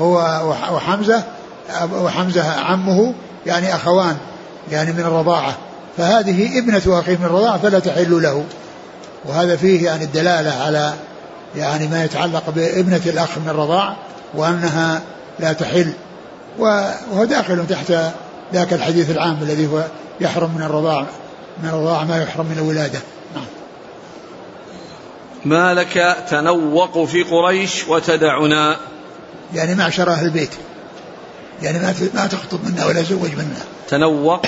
[0.00, 0.40] هو
[0.72, 1.22] وحمزة
[1.92, 3.14] وحمزة عمه
[3.46, 4.16] يعني أخوان
[4.72, 5.54] يعني من الرضاعة.
[5.96, 8.44] فهذه ابنة اخيه من الرضاعة فلا تحل له.
[9.24, 10.92] وهذا فيه يعني الدلالة على
[11.56, 13.96] يعني ما يتعلق بابنة الأخ من الرضاع
[14.34, 15.00] وأنها
[15.38, 15.92] لا تحل.
[16.58, 17.92] وهو داخل تحت
[18.54, 19.84] ذاك الحديث العام الذي هو
[20.20, 21.06] يحرم من الرضاع
[21.62, 22.98] من الرضاع ما يحرم من الولادة.
[25.46, 28.76] ما لك تنوق في قريش وتدعنا؟
[29.54, 30.50] يعني معشر أهل البيت.
[31.62, 33.60] يعني ما ما تخطب منا ولا زوج منا.
[33.88, 34.46] تنوق؟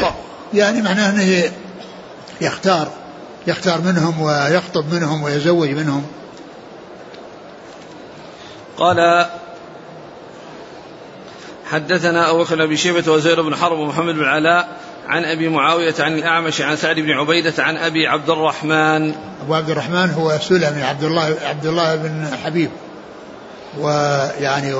[0.55, 1.53] يعني معناه أنه
[2.41, 2.89] يختار
[3.47, 6.07] يختار منهم ويخطب منهم ويزوج منهم.
[8.77, 9.27] قال
[11.71, 14.69] حدثنا أبو بكر بن شيبة وزير بن حرب ومحمد بن علاء
[15.07, 19.15] عن أبي معاوية عن الأعمش عن سعد بن عبيدة عن أبي عبد الرحمن.
[19.43, 22.71] أبو عبد الرحمن هو سلمي عبد الله عبد الله بن حبيب.
[23.79, 24.75] ويعني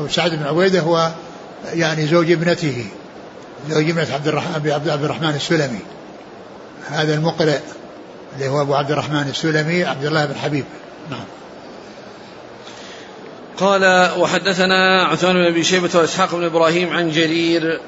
[0.00, 1.10] وسعد بن عبيدة هو
[1.72, 2.86] يعني زوج ابنته
[3.68, 5.80] زوج ابنة عبد الرحمن أبي عبد الرحمن السلمي.
[6.90, 7.58] هذا المقرئ
[8.34, 10.64] اللي هو أبو عبد الرحمن السلمي عبد الله بن حبيب.
[11.10, 11.24] نعم.
[13.56, 17.80] قال وحدثنا عثمان بن أبي شيبة وإسحاق بن إبراهيم عن جرير.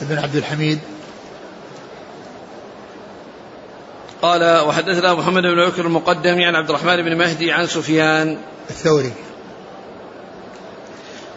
[0.00, 0.78] بن عبد الحميد.
[4.24, 8.38] قال وحدثنا محمد بن بكر المقدم عن عبد الرحمن بن مهدي عن سفيان
[8.70, 9.12] الثوري.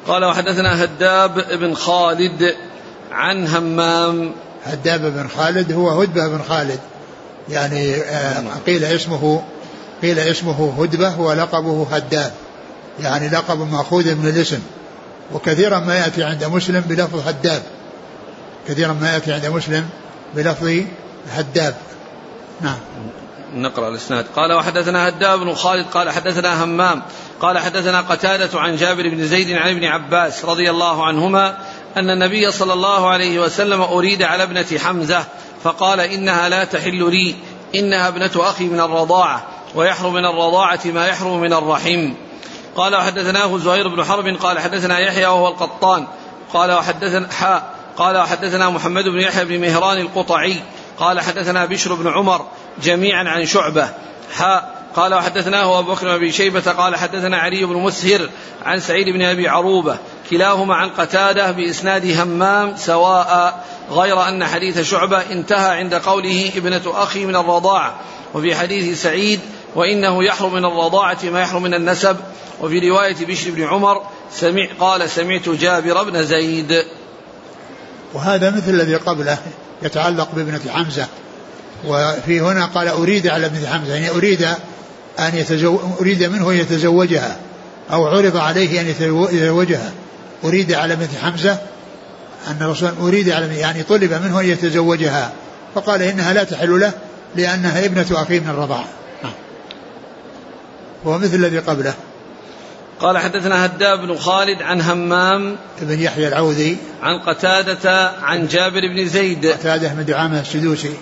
[0.07, 2.55] قال وحدثنا هداب بن خالد
[3.11, 4.31] عن همام.
[4.65, 6.79] هداب بن خالد هو هدبة بن خالد.
[7.49, 9.43] يعني آه، قيل اسمه
[10.01, 12.33] قيل اسمه هدبة ولقبه هداب.
[12.99, 14.59] يعني لقب مأخوذ من الاسم.
[15.33, 17.61] وكثيرا ما يأتي عند مسلم بلفظ هداب.
[18.67, 19.89] كثيرا ما يأتي عند مسلم
[20.35, 20.81] بلفظ
[21.31, 21.75] هداب.
[22.61, 22.77] نعم.
[23.55, 24.25] نقرأ الإسناد.
[24.35, 27.01] قال وحدثنا هداب بن خالد قال حدثنا همام
[27.41, 31.57] قال حدثنا قتادة عن جابر بن زيد عن ابن عباس رضي الله عنهما
[31.97, 35.25] أن النبي صلى الله عليه وسلم أريد على ابنة حمزة
[35.63, 37.35] فقال إنها لا تحل لي
[37.75, 42.13] إنها ابنة أخي من الرضاعة ويحرم من الرضاعة ما يحرم من الرحم.
[42.75, 46.07] قال وحدثناه زهير بن حرب قال حدثنا يحيى وهو القطان
[46.53, 50.61] قال وحدثنا حاء قال وحدثنا محمد بن يحيى بن مهران القطعي
[50.97, 52.45] قال حدثنا بشر بن عمر
[52.83, 53.89] جميعا عن شعبة.
[54.33, 58.29] حاء قال وحدثناه أبو بكر بن شيبة قال حدثنا علي بن مسهر
[58.65, 59.97] عن سعيد بن أبي عروبة
[60.29, 67.25] كلاهما عن قتادة بإسناد همام سواء غير أن حديث شعبة انتهى عند قوله ابنة أخي
[67.25, 67.95] من الرضاعة
[68.33, 69.39] وفي حديث سعيد
[69.75, 72.17] وإنه يحرم من الرضاعة ما يحرم من النسب.
[72.61, 76.85] وفي رواية بشر بن عمر سمع قال سمعت جابر بن زيد.
[78.13, 79.37] وهذا مثل الذي قبله.
[79.81, 81.07] يتعلق بابنة حمزة.
[81.87, 84.47] وفي هنا قال أريد على ابنة حمزة يعني أريد
[85.19, 87.37] أن يتزوج أريد منه أن يتزوجها
[87.91, 89.91] أو عرض عليه أن يتزوجها.
[90.43, 91.57] أريد على ابنة حمزة
[92.47, 95.31] أن الرسول أريد على يعني طلب منه أن يتزوجها.
[95.75, 96.91] فقال إنها لا تحل له
[97.35, 98.87] لأنها ابنة أخيه من الرضاعة.
[99.23, 99.33] نعم.
[101.03, 101.93] وهو مثل الذي قبله.
[102.99, 106.77] قال حدثنا هداب بن خالد عن همام بن يحيى العوذي.
[107.01, 109.45] عن قتادة عن جابر بن زيد.
[109.45, 110.93] قتادة بن دعامة السدوسي.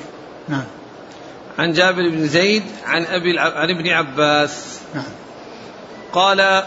[0.50, 0.64] نعم.
[1.60, 4.80] عن جابر بن زيد عن أبي عن ابن عباس.
[4.96, 5.04] نعم.
[6.14, 6.64] قال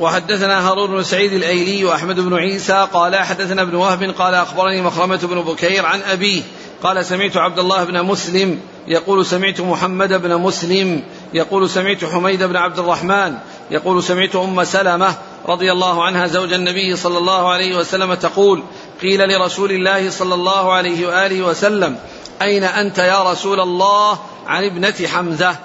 [0.00, 2.88] وحدثنا هارون بن سعيد الأيلي وأحمد بن عيسى.
[2.92, 4.02] قال حدثنا ابن وهب.
[4.18, 6.42] قال أخبرني مخرمة بن بكير عن أبيه.
[6.82, 11.02] قال سمعت عبد الله بن مسلم يقول سمعت محمد بن مسلم
[11.34, 13.34] يقول سمعت حميد بن عبد الرحمن
[13.70, 15.14] يقول سمعت أم سلمة
[15.48, 18.62] رضي الله عنها زوج النبي صلى الله عليه وسلم تقول
[19.02, 21.96] قيل لرسول الله صلى الله عليه وآله وسلم
[22.42, 25.56] أين أنت يا رسول الله عن ابنة حمزة؟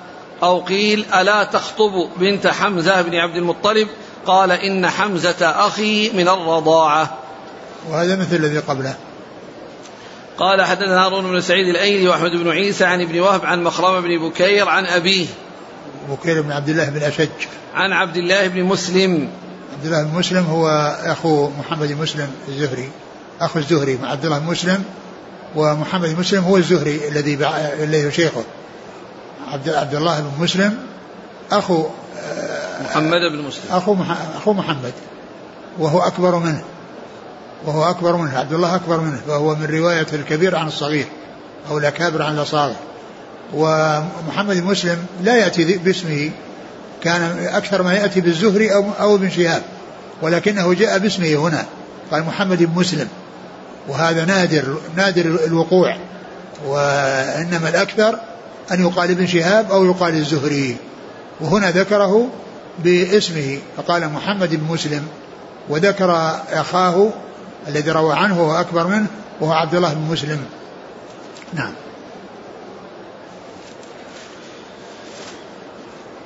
[0.44, 3.88] أو قيل ألا تخطب بنت حمزة بن عبد المطلب؟
[4.26, 7.18] قال إن حمزة أخي من الرضاعة.
[7.90, 8.96] وهذا مثل الذي قبله.
[10.38, 14.30] قال حدثنا هارون بن سعيد الأيلي وأحمد بن عيسى عن ابن وهب عن مخرم بن
[14.30, 15.26] بكير عن أبيه.
[16.10, 17.30] بكير بن عبد الله بن أشج.
[17.74, 19.30] عن عبد الله بن مسلم.
[19.74, 20.68] عبد الله بن مسلم هو
[21.04, 22.90] أخو محمد مسلم الزهري.
[23.42, 24.84] أخو الزهري عبد الله بن مسلم
[25.56, 27.38] ومحمد مسلم هو الزهري الذي
[27.84, 28.44] الذي هو شيخه.
[29.48, 30.78] عبد عبد الله بن مسلم
[31.52, 31.86] أخو
[32.84, 33.64] محمد بن مسلم.
[33.72, 33.96] أخو
[34.38, 34.94] أخو محمد.
[35.80, 36.64] وهو أكبر منه.
[37.66, 38.38] وهو أكبر منه.
[38.38, 39.22] عبد الله أكبر منه.
[39.28, 41.06] فهو من رواية الكبير عن الصغير
[41.70, 42.76] أو الأكابر عن الأصاغر.
[43.54, 46.32] ومحمد مسلم لا يأتي باسمه.
[47.04, 49.62] كان أكثر ما يأتي بالزهري أو أو ابن شهاب
[50.22, 51.66] ولكنه جاء باسمه هنا
[52.12, 53.08] قال محمد مسلم.
[53.88, 55.98] وهذا نادر نادر الوقوع
[56.66, 58.20] وإنما الأكثر
[58.72, 60.76] أن يقال ابن شهاب أو يقال الزهري.
[61.42, 62.30] وهنا ذكره
[62.84, 65.08] باسمه فقال محمد بن مسلم
[65.70, 67.10] وذكر أخاه
[67.68, 69.08] الذي روى عنه وهو أكبر منه
[69.42, 70.40] وهو عبد الله بن مسلم.
[71.54, 71.72] نعم.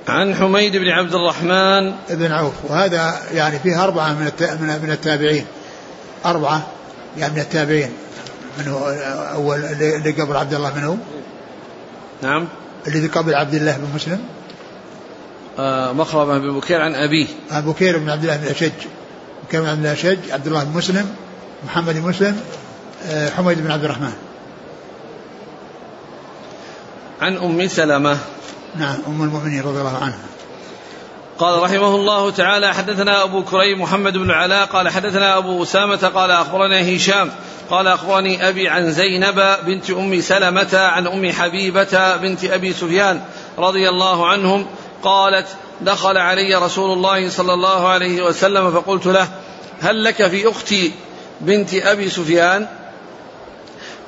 [0.08, 2.54] عن حميد بن عبد الرحمن بن عوف.
[2.64, 5.46] وهذا يعني فيه أربعة من من التابعين.
[6.26, 6.68] أربعة
[7.18, 7.92] يعني من التابعين.
[8.58, 8.88] من هو
[9.34, 10.96] أول اللي قبل عبد الله من هو؟
[12.22, 12.48] نعم
[12.88, 14.20] الذي قبل عبد الله بن مسلم.
[15.60, 17.28] آه، مخرمة بن بكير عن أبيه.
[17.52, 18.72] عن بكير بن عبد الله بن الأشج
[19.48, 21.16] بكير بن عبد الله الأشج عبد الله بن مسلم
[21.66, 22.40] محمد بن مسلم
[23.06, 24.14] آه، حميد بن عبد الرحمن.
[27.22, 28.18] عن أم سلمة.
[28.76, 30.20] نعم أم المؤمنين رضي الله عنها.
[31.40, 36.32] قال رحمه الله تعالى حدثنا أبو كريم محمد بن العلاء قال حدثنا أبو أسامة قال
[36.32, 37.32] أخبرنا هشام
[37.70, 43.22] قال أخبرني أبي عن زينب بنت أم سلمة عن أم حبيبة بنت أبي سفيان
[43.58, 44.66] رضي الله عنهم
[45.04, 45.48] قالت
[45.82, 49.28] دخل علي رسول الله صلى الله عليه وسلم فقلت له
[49.82, 50.92] هل لك في أختي
[51.42, 52.68] بنت أبي سفيان؟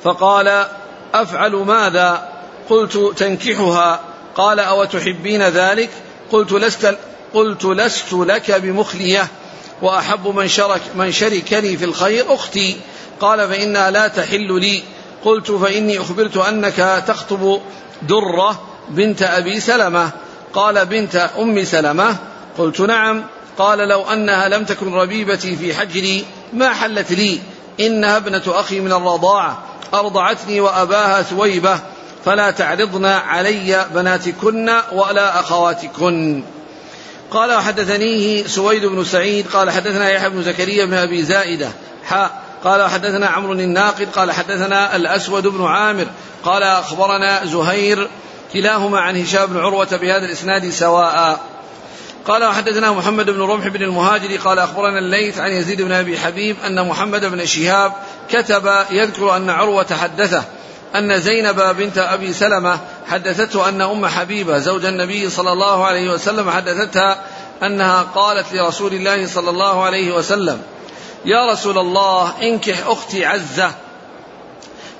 [0.03, 0.65] فقال
[1.13, 2.29] أفعل ماذا؟
[2.69, 3.99] قلت تنكحها.
[4.35, 5.89] قال أو تحبين ذلك؟
[6.31, 6.97] قلت لست
[7.33, 9.27] قلت لست لك بمخليه
[9.81, 12.77] وأحب من شرك من شركني في الخير أختي.
[13.19, 14.83] قال فإنها لا تحل لي.
[15.25, 17.61] قلت فإني أخبرت أنك تخطب
[18.01, 20.09] درة بنت أبي سلمة.
[20.53, 22.15] قال بنت أم سلمة.
[22.57, 23.23] قلت نعم.
[23.57, 27.39] قال لو أنها لم تكن ربيبتي في حجري ما حلت لي.
[27.79, 29.63] إنها ابنة أخي من الرضاعة.
[29.93, 31.79] أرضعتني وأباها ثويبة.
[32.25, 36.43] فلا تعرضن علي بناتكن ولا أخواتكن.
[37.31, 41.69] قال وحدثنيه سويد بن سعيد قال حدثنا يحيى بن زكريا بن أبي زائدة
[42.05, 46.07] حاء قال حدثنا عمرو الناقد قال حدثنا الأسود بن عامر
[46.43, 48.09] قال أخبرنا زهير
[48.53, 51.39] كلاهما عن هشام بن عروة بهذا الإسناد سواء.
[52.27, 56.57] قال وحدثنا محمد بن رمح بن المهاجر قال أخبرنا الليث عن يزيد بن أبي حبيب
[56.67, 57.93] أن محمد بن شهاب
[58.29, 60.43] كتب يذكر أن عروة حدثه
[60.97, 66.49] أن زينب بنت أبي سلمة حدثته أن أم حبيبة زوج النبي صلى الله عليه وسلم
[66.49, 67.21] حدثتها
[67.63, 70.61] أنها قالت لرسول الله صلى الله عليه وسلم
[71.25, 73.71] يا رسول الله انكح أختي عزة.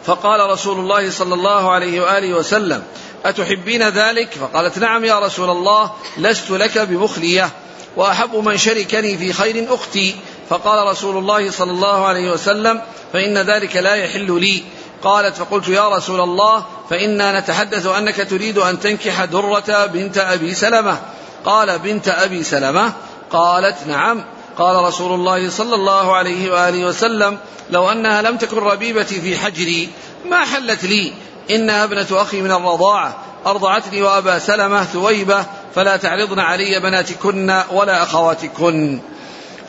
[0.05, 2.83] فقال رسول الله صلى الله عليه وآله وسلم
[3.25, 7.49] أتحبين ذلك؟ فقالت نعم يا رسول الله لست لك بمخلية
[7.97, 10.15] وأحب من شركني في خير أختي.
[10.49, 12.81] فقال رسول الله صلى الله عليه وسلم
[13.13, 14.63] فإن ذلك لا يحل لي.
[15.03, 20.97] قالت فقلت يا رسول الله فإنا نتحدث أنك تريد أن تنكح درة بنت أبي سلمة.
[21.45, 22.93] قال بنت أبي سلمة؟
[23.31, 24.23] قالت نعم.
[24.57, 27.37] قال رسول الله صلى الله عليه وآله وسلم
[27.69, 29.89] لو أنها لم تكن ربيبتي في حجري
[30.25, 31.13] ما حلت لي.
[31.49, 38.99] إنها ابنة أخي من الرضاعة أرضعتني وأبا سلمة ثويبة فلا تعرضن علي بناتكن ولا أخواتكن.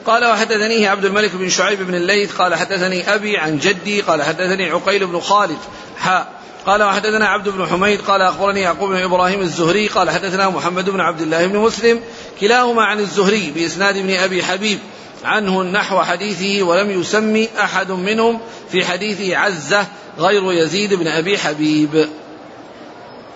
[0.07, 4.71] قال وحدثنيه عبد الملك بن شعيب بن الليث قال حدثني أبي عن جدي قال حدثني
[4.71, 5.59] عقيل بن خالد
[5.97, 6.27] حاء
[6.67, 11.01] قال وحدثنا عبد بن حميد قال أخبرني يعقوب بن إبراهيم الزهري قال حدثنا محمد بن
[11.01, 12.01] عبد الله بن مسلم
[12.41, 14.79] كلاهما عن الزهري بإسناد ابن أبي حبيب
[15.25, 18.41] عنه نحو حديثه ولم يسمي أحد منهم
[18.71, 19.87] في حديثه عزة
[20.19, 22.09] غير يزيد بن أبي حبيب.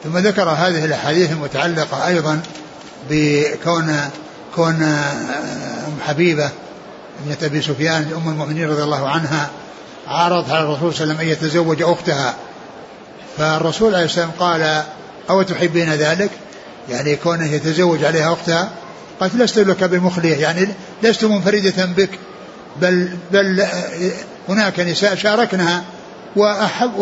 [0.04, 2.42] ثم ذكر هذه الأحاديث المتعلقة أيضا
[3.10, 4.10] بكون
[4.56, 6.50] كون أم حبيبة
[7.22, 9.50] ابنة أبي سفيان أم المؤمنين رضي الله عنها
[10.06, 12.34] عرضت على الرسول صلى الله عليه وسلم أن يتزوج أختها.
[13.38, 14.82] فالرسول عليه السلام قال
[15.30, 16.30] أو تحبين ذلك؟
[16.88, 18.70] يعني كونه يتزوج عليها أختها.
[19.20, 20.68] قالت لست لك بمخلية يعني
[21.02, 22.10] لست منفردة بك
[22.80, 23.66] بل بل
[24.48, 25.84] هناك نساء شاركنها
[26.36, 26.98] وأحب,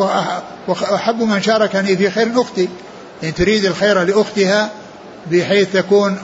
[0.69, 2.69] وأحب من شاركني في خير أختي
[3.25, 4.71] إن تريد الخير لأختها
[5.31, 6.19] بحيث تكون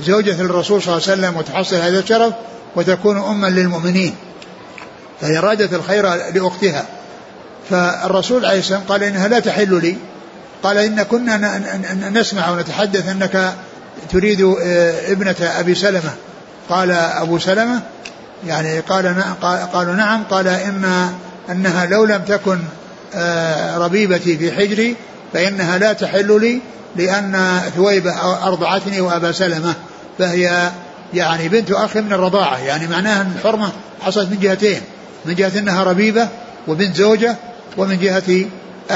[0.00, 2.34] زوجة الرسول صلى الله عليه وسلم وتحصل هذا الشرف
[2.76, 4.14] وتكون أما للمؤمنين
[5.20, 6.84] فهي أرادت الخير لأختها.
[7.70, 9.96] فالرسول عليه السلام قال إنها لا تحل لي.
[10.62, 11.60] قال إن كنا
[12.10, 13.54] نسمع ونتحدث أنك
[14.12, 16.14] تريد آه، ابنة أبي سلمة.
[16.68, 17.82] قال أبو سلمة
[18.46, 19.22] يعني قال
[19.72, 21.10] قالوا نعم قال إن
[21.50, 22.58] أنها لو لم تكن
[23.14, 24.96] آه، ربيبتي في حجري
[25.32, 26.60] فإنها لا تحل لي
[26.96, 28.12] لأن ثويبة
[28.46, 29.74] أرضعتني وأبا سلمة
[30.18, 30.70] فهي
[31.14, 34.80] يعني بنت أخ من الرضاعة يعني معناها أن الحرمة حصلت من جهتين
[35.24, 36.28] من جهة أنها ربيبة
[36.68, 37.36] وبنت زوجة
[37.76, 38.44] ومن جهة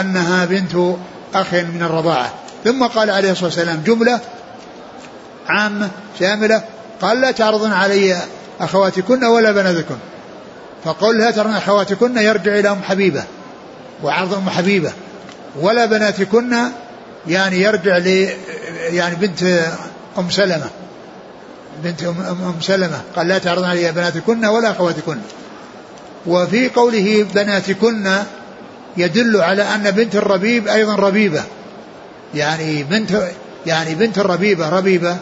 [0.01, 0.97] أنها بنت
[1.35, 2.33] أخ من الرضاعة.
[2.65, 4.21] ثم قال عليه الصلاة والسلام جملة
[5.49, 5.89] عامة
[6.21, 6.63] شاملة
[7.03, 8.17] قال لا تعرضن علي
[8.61, 9.97] أخواتكن ولا بناتكن.
[10.85, 13.25] فقول لا تعرضن أخواتكن يرجع إلى أم حبيبة
[14.03, 14.93] وعرض أم حبيبة.
[15.57, 16.57] ولا بناتكن
[17.29, 18.29] يعني يرجع ل
[18.91, 19.43] يعني بنت
[20.19, 20.71] أم سلمة.
[21.85, 23.01] بنت أم سلمة.
[23.17, 25.19] قال لا تعرضن علي بناتكن ولا أخواتكن.
[26.27, 28.17] وفي قوله بناتكن
[28.97, 31.43] يدل على أن بنت الربيب أيضا ربيبة.
[32.35, 33.23] يعني بنت
[33.67, 35.17] يعني بنت الربيبة ربيبة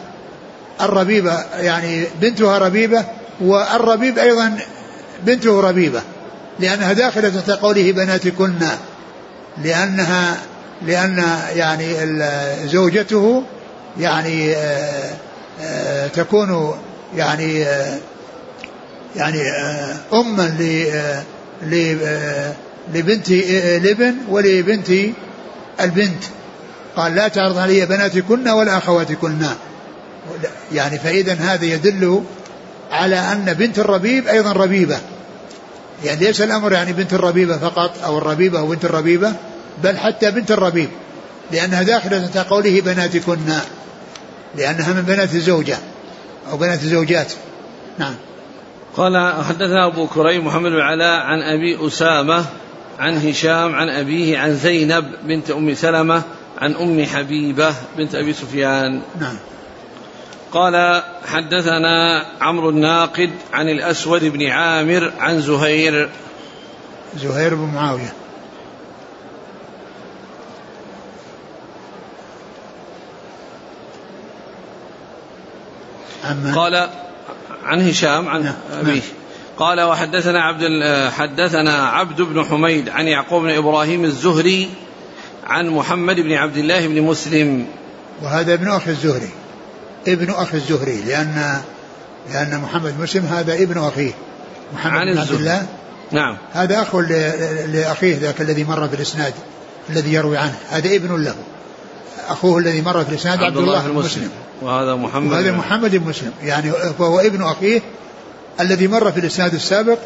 [0.80, 3.04] الربيبة يعني بنتها ربيبة
[3.40, 4.58] والربيب أيضا
[5.22, 6.02] بنته ربيبة.
[6.60, 8.54] لأنها داخلة تحت قوله بناتكن.
[9.64, 10.36] لأنها
[10.82, 11.94] لأن يعني
[12.68, 13.42] زوجته
[14.00, 15.10] يعني آه،
[15.62, 16.74] آه، تكون
[17.16, 17.98] يعني آه،
[19.16, 19.42] يعني
[20.12, 20.54] أما
[22.94, 24.90] لبنت الابن ولبنت
[25.80, 26.24] البنت.
[26.96, 29.38] قال لا تعرض علي بناتكن ولا أخواتكن
[30.72, 32.22] يعني فإذا هذا يدل
[32.90, 34.98] على أن بنت الربيب أيضا ربيبة.
[36.04, 39.32] يعني ليس الأمر يعني بنت الربيبة فقط أو الربيبة أو بنت الربيبة.
[39.82, 40.88] بل حتى بنت الربيب
[41.52, 43.38] لأنها داخلة تحت قوله بناتكن
[44.54, 45.78] لأنها من بنات الزوجة
[46.50, 47.32] أو بنات الزوجات.
[47.98, 48.14] نعم.
[48.96, 52.44] قال حدثنا أبو كريم محمد بن علاء عن أبي أسامة
[52.98, 56.22] عن هشام عن أبيه عن زينب بنت أم سلمة
[56.58, 59.02] عن أم حبيبة بنت أبي سفيان.
[59.20, 59.36] نعم.
[60.52, 66.10] قال حدثنا عمرو الناقد عن الأسود بن عامر عن زهير.
[67.16, 68.12] زهير بن معاوية.
[76.54, 76.88] قال
[77.64, 78.54] عن هشام عن نعم.
[78.72, 78.92] أبيه.
[78.92, 79.00] نعم.
[79.58, 80.62] قال وحدثنا عبد
[81.10, 84.70] حدثنا عبد بن حميد عن يعقوب بن إبراهيم الزهري
[85.46, 87.66] عن محمد بن عبد الله بن مسلم.
[88.22, 89.30] وهذا ابن أخي الزهري.
[90.08, 91.60] ابن أخي الزهري لأن
[92.32, 94.12] لأن محمد مسلم هذا ابن أخيه
[94.74, 95.66] محمد عن بن عبد الله.
[96.12, 96.36] نعم.
[96.52, 96.96] هذا أخ
[97.72, 99.34] لأخيه ذاك الذي مر في الاسناد
[99.90, 100.58] الذي يروي عنه.
[100.68, 101.34] هذا ابن له.
[102.28, 104.30] أخوه الذي مر في الإسناد عبد, الله بن مسلم.
[104.62, 106.32] وهذا محمد وهذا محمد بن مسلم.
[106.42, 107.82] يعني فهو ابن أخيه
[108.60, 109.98] الذي مر في الإسناد السابق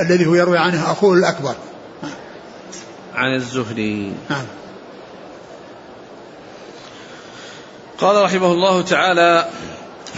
[0.00, 1.54] الذي هو يروي عنه أخوه الأكبر.
[3.14, 4.12] عن الزهري.
[4.30, 4.44] نعم.
[7.98, 9.48] قال رحمه الله تعالى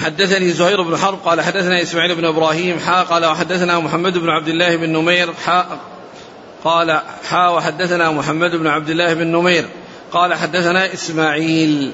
[0.02, 4.48] حدثني زهير بن حرب قال حدثنا إسماعيل بن إبراهيم حا قال وحدثنا محمد بن عبد
[4.48, 5.66] الله بن نمير حا
[6.64, 9.68] قال حا وحدثنا محمد بن عبد الله بن نمير.
[10.12, 11.92] قال حدثنا إسماعيل.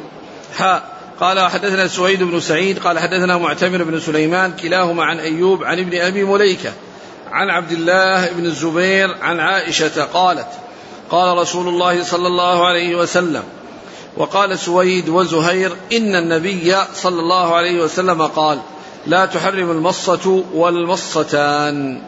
[0.57, 0.83] حا
[1.21, 6.01] قال حدثنا سويد بن سعيد قال حدثنا معتمر بن سليمان كلاهما عن أيوب عن ابن
[6.01, 6.73] أبي مليكة
[7.31, 10.49] عن عبد الله بن الزبير عن عائشة قالت
[11.11, 13.43] قال رسول الله صلى الله عليه وسلم
[14.17, 18.59] وقال سويد وزهير إن النبي صلى الله عليه وسلم قال
[19.07, 22.03] لا تحرم المصة والمصتان.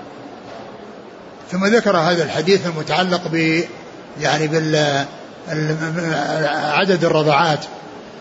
[1.51, 3.63] ثم ذكر هذا الحديث المتعلق ب
[4.21, 5.05] يعني بال
[6.79, 7.61] عدد الرضعات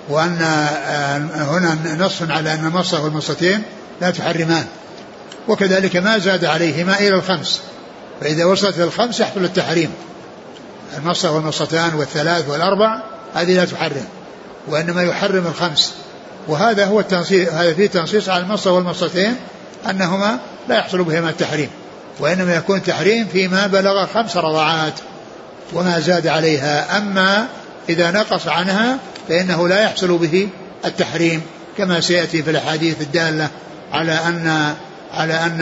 [0.10, 0.42] وأن
[1.34, 3.64] هنا نص على أن المصة والمصتين
[4.02, 4.66] لا تحرمان.
[5.48, 7.62] وكذلك ما زاد عليهما إلى الخمس.
[8.22, 9.92] فإذا وصلت إلى الخمس يحصل التحريم.
[10.98, 13.02] المصة والمصتان والثلاث والأربع
[13.36, 14.06] هذه لا تحرم
[14.68, 15.94] وإنما يحرم الخمس.
[16.48, 19.36] وهذا هو التنصيص هذا فيه تنصيص على المصة والمصتين
[19.90, 20.40] أنهما
[20.70, 21.70] لا يحصل بهما التحريم
[22.20, 24.94] وإنما يكون التحريم فيما بلغ خمس رضعات
[25.74, 26.98] وما زاد عليها.
[26.98, 27.48] أما
[27.90, 28.98] إذا نقص عنها
[29.30, 30.50] فإنه لا يحصل به
[30.86, 31.42] التحريم
[31.78, 33.50] كما سيأتي في الأحاديث الدالة
[33.94, 34.76] على أن
[35.14, 35.62] على أن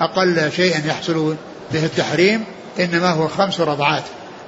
[0.00, 1.36] أقل شيء يحصل
[1.72, 2.44] به التحريم
[2.80, 4.02] إنما هو خمس رضعات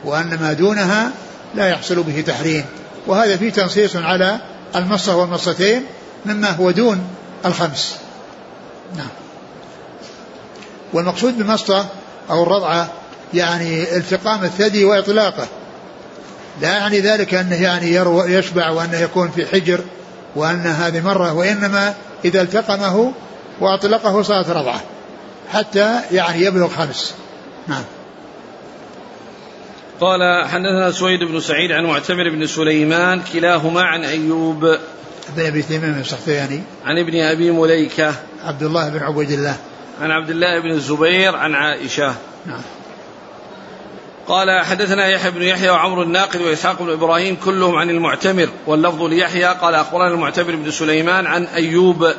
[0.04, 1.10] وأن ما دونها
[1.54, 2.64] لا يحصل به تحريم.
[3.06, 4.38] وهذا فيه تنصيص على
[4.76, 5.84] المصة والمصتين
[6.26, 7.06] مما هو دون
[7.44, 7.96] الخمس.
[8.96, 9.08] نعم.
[10.92, 11.86] والمقصود بالمصة
[12.30, 12.88] أو الرضعة
[13.34, 15.46] يعني التقام الثدي وإطلاقه.
[16.60, 19.80] لا يعني ذلك أنه يعني يروى يشبع وأنه يكون في حجر
[20.36, 23.12] وأن هذه مرة وإنما إذا التقمه
[23.60, 24.80] وأطلقه صارت رضعة.
[25.52, 27.14] حتى يعني يبلغ خمس.
[27.68, 27.84] نعم.
[30.00, 34.78] قال حدثنا سويد بن سعيد عن معتمر بن سليمان كلاهما عن أيوب.
[35.36, 38.14] بن أبي تيمية السختياني عن ابن أبي مليكة.
[38.44, 39.56] عبد الله بن عبيد الله.
[40.00, 42.14] عن عبد الله بن الزبير عن عائشة.
[42.46, 42.60] نعم.
[44.32, 49.44] قال حدثنا يحيى بن يحيى وعمر الناقد وإسحاق بن إبراهيم كلهم عن المعتمر واللفظ ليحيى
[49.44, 52.12] قال أخبرنا المعتمر بن سليمان عن أيوب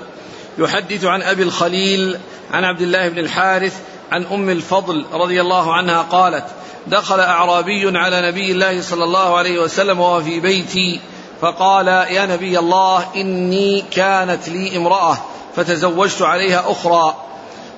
[0.58, 2.18] يحدث عن أبي الخليل
[2.52, 3.80] عن عبد الله بن الحارث
[4.12, 6.46] عن أم الفضل رضي الله عنها قالت
[6.88, 11.00] دخل أعرابي على نبي الله صلى الله عليه وسلم وهو في بيتي
[11.42, 15.18] فقال يا نبي الله إني كانت لي امرأة
[15.56, 17.16] فتزوجت عليها أخرى.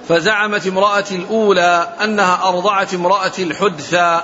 [0.09, 4.21] فزعمت امرأتي الأولى أنها أرضعت امرأتي الحدثى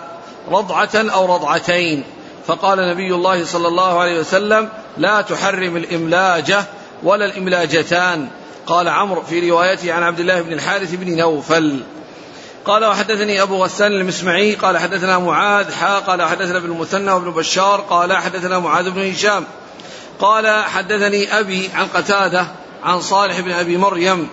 [0.52, 2.04] رضعة أو رضعتين.
[2.48, 6.66] فقال نبي الله صلى الله عليه وسلم لا تحرم الإملاجة
[7.04, 8.28] ولا الإملاجتان.
[8.68, 11.84] قال عمرو في روايته عن عبد الله بن الحارث بن نوفل.
[12.66, 14.56] قال وحدثني أبو غسان المسمعي.
[14.56, 17.82] قال حدثنا معاذ حا قال حدثنا ابن المثنى وابن بشار.
[17.82, 19.44] قال حدثنا معاذ بن هشام.
[20.20, 22.48] قال حدثني أبي عن قتادة
[22.84, 24.30] عن صالح بن أبي مريم.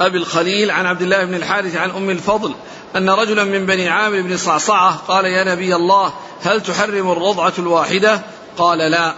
[0.00, 2.54] أبي الخليل عن عبد الله بن الحارث عن أم الفضل
[2.96, 8.20] أن رجلا من بني عامر بن صعصعة قال يا نبي الله هل تحرم الرضعة الواحدة؟
[8.58, 9.14] قال لا.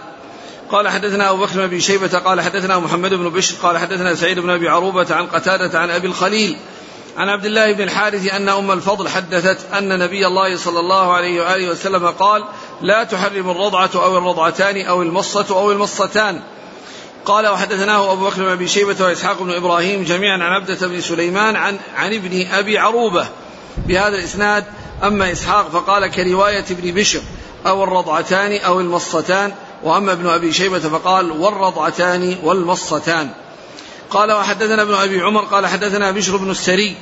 [0.71, 4.49] قال حدثنا أبو بكر بن شيبة قال حدثنا محمد بن بشر قال حدثنا سعيد بن
[4.49, 6.57] أبي عروبة عن قتادة عن أبي الخليل
[7.17, 11.41] عن عبد الله بن الحارث أن أم الفضل حدثت أن نبي الله صلى الله عليه
[11.41, 12.43] وآله وسلم قال
[12.81, 16.41] لا تحرم الرضعة أو الرضعتان أو المصة أو المصتان.
[17.25, 21.55] قال وحدثناه أبو بكر بن أبي شيبة وإسحاق بن إبراهيم جميعا عن عبدة بن سليمان
[21.55, 23.27] عن, عن ابن أبي عروبة
[23.87, 24.63] بهذا الإسناد.
[25.03, 27.21] أما إسحاق فقال كرواية ابن بشر
[27.65, 29.53] أو الرضعتان أو المصتان
[29.83, 33.29] وأما ابن أبي شيبة فقال والرضعتان والمصتان
[34.09, 36.95] قال وحدثنا ابن أبي عمر قال حدثنا بشر بن السري.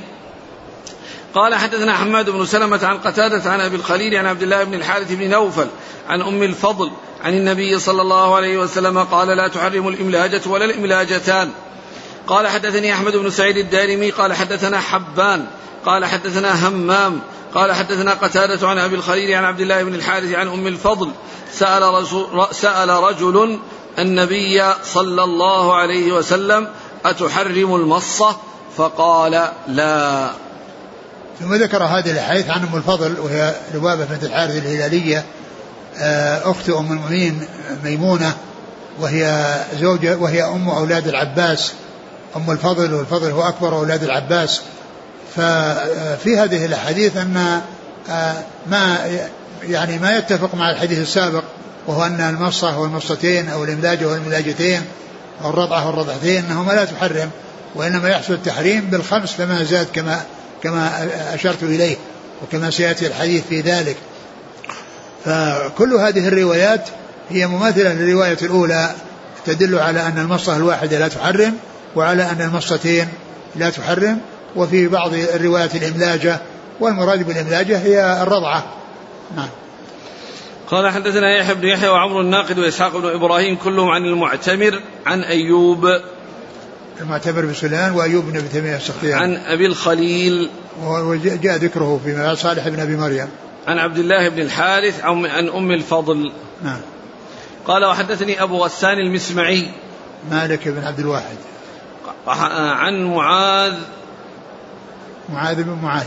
[1.34, 5.12] قال حدثنا حماد بن سلمة عن قتادة عن أبي الخليل عن عبد الله بن الحارث
[5.12, 5.66] بن نوفل
[6.08, 6.90] عن أم الفضل
[7.24, 11.50] عن النبي صلى الله عليه وسلم قال لا تحرم الإملاجة ولا الإملاجتان.
[12.26, 15.46] قال حدثني أحمد بن سعيد الدارمي قال حدثنا حبان
[15.84, 17.20] قال حدثنا همام
[17.54, 21.10] قال حدثنا قتادة عن أبي الخليل عن عبد الله بن الحارث عن أم الفضل.
[21.52, 23.58] سأل, رسول سأل رجل
[23.98, 26.68] النبي صلى الله عليه وسلم
[27.04, 28.36] أتحرم المصة
[28.76, 30.30] فقال لا.
[31.40, 35.24] ثم ذكر هذه الحديث عن أم الفضل وهي لبابه بنت الحارث الهلالية
[36.00, 37.40] آه، أخت أم المؤمنين
[37.84, 38.36] ميمونة
[39.00, 41.72] وهي زوجة وهي أم أولاد العباس.
[42.36, 44.60] أم الفضل والفضل هو أكبر أولاد العباس.
[45.36, 47.60] ففي هذه الأحاديث أن
[48.10, 48.34] آه،
[48.66, 48.98] ما
[49.68, 51.42] يعني ما يتفق مع الحديث السابق
[51.86, 54.82] وهو أن المصه والمصتين أو الإملاج والإملاجتين
[55.44, 57.30] أو الرضعه والرضعتين أنهما لا تحرم
[57.74, 60.20] وإنما يحصل التحريم بالخمس فما زاد كما
[60.62, 61.96] كما أشرت إليه
[62.42, 63.96] وكما سيأتي الحديث في ذلك.
[65.24, 66.88] فكل هذه الروايات
[67.30, 68.90] هي مماثلة للرواية الأولى
[69.46, 71.56] تدل على أن المصه الواحدة لا تحرم
[71.96, 73.08] وعلى أن المصتين
[73.56, 74.20] لا تحرم
[74.56, 76.38] وفي بعض الروايات الإملاجة
[76.80, 78.64] والمراد بالإملاجة هي الرضعة.
[79.36, 79.48] نعم.
[80.70, 85.86] قال حدثنا يحيى بن يحيى وعمر الناقد وإسحاق بن إبراهيم كلهم عن المعتمر عن أيوب.
[87.00, 89.22] المعتمر بن سليمان وأيوب بن تيمية السختياني.
[89.22, 90.50] عن أبي الخليل.
[90.84, 93.28] وجاء ذكره في صالح بن أبي مريم.
[93.70, 96.32] عن عبد الله بن الحارث عن أم الفضل.
[96.64, 96.80] نعم.
[97.66, 99.70] قال وحدثني أبو غسان المسمعي.
[100.30, 101.36] مالك بن عبد الواحد.
[102.26, 103.74] عن معاذ.
[105.32, 106.06] معاذ بن معاذ.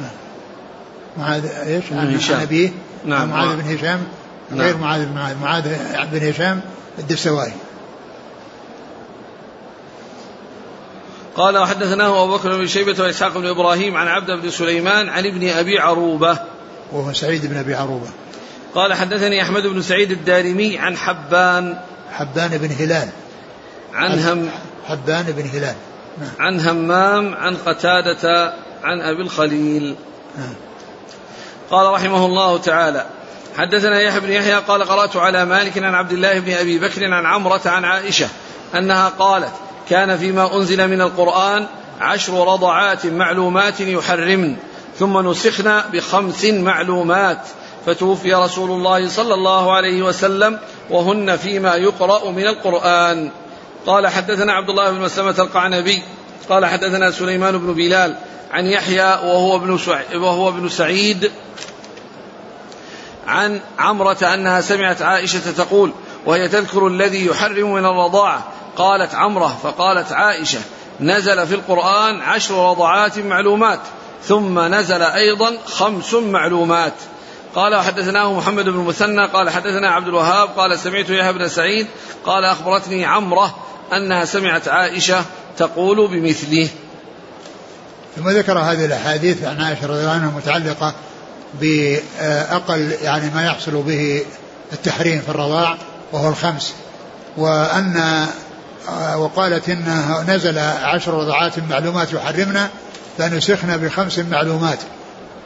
[0.00, 0.10] نعم.
[1.18, 2.40] معاذ إيش؟ عن هشام.
[2.40, 2.70] أبيه.
[3.04, 3.28] نعم.
[3.28, 4.04] معاذ بن هشام.
[4.50, 4.60] نعم.
[4.60, 5.36] غير معاذ بن معاذ.
[5.42, 5.62] معاذ
[6.12, 6.60] بن هشام
[6.98, 7.52] الدستوائي
[11.36, 15.48] قال وحدثناه أبو بكر بن شيبة وإسحاق بن إبراهيم عن عبد بن سليمان عن ابن
[15.48, 16.38] أبي عروبة.
[16.92, 18.08] وهو سعيد بن أبي عروبة.
[18.74, 21.78] قال حدثني أحمد بن سعيد الدارمي عن حبان.
[22.12, 23.08] حبان بن هلال.
[23.94, 24.50] عن هم
[24.84, 25.74] حبان بن هلال.
[26.18, 26.30] نعم.
[26.38, 29.96] عن همام عن قتادة عن أبي الخليل.
[30.38, 30.54] نعم.
[31.70, 33.06] قال رحمه الله تعالى
[33.56, 37.26] حدثنا يحيى بن يحيى قال قرأت على مالك عن عبد الله بن أبي بكر عن
[37.26, 38.28] عمرة عن عائشة
[38.74, 39.52] أنها قالت
[39.90, 41.66] كان فيما أنزل من القرآن
[42.00, 44.56] عشر رضعات معلومات يحرمن
[44.98, 47.40] ثم نسخنا بخمس معلومات.
[47.86, 50.58] فتوفي رسول الله صلى الله عليه وسلم
[50.90, 53.30] وهن فيما يقرأ من القرآن.
[53.86, 56.02] قال حدثنا عبد الله بن مسلمة القعنبي
[56.48, 58.16] قال حدثنا سليمان بن بلال
[58.50, 59.78] عن يحيى وهو ابن
[60.14, 61.30] وهو ابن سعيد
[63.26, 65.92] عن عمرة أنها سمعت عائشة تقول
[66.26, 68.46] وهي تذكر الذي يحرم من الرضاعة
[68.76, 70.60] قالت عمرة فقالت عائشة
[71.00, 73.80] نزل في القرآن عشر رضعات معلومات
[74.24, 76.92] ثم نزل أيضا خمس معلومات.
[77.54, 81.86] قال وحدثناه محمد بن المثنى قال حدثنا عبد الوهاب قال سمعت يحيى بن سعيد
[82.24, 83.54] قال أخبرتني عمرة
[83.92, 85.24] أنها سمعت عائشة
[85.56, 86.68] تقول بمثله.
[88.16, 90.94] ثم ذكر هذه الأحاديث عن عائشة رضي الله عنها متعلقة
[91.60, 94.24] بأقل يعني ما يحصل به
[94.72, 95.76] التحريم في الرضاع
[96.12, 96.74] وهو الخمس
[97.36, 98.26] وأن
[99.16, 102.68] وقالت إنه نزل عشر رضعات معلومات يحرمنا
[103.18, 104.78] فنسخنا بخمس معلومات.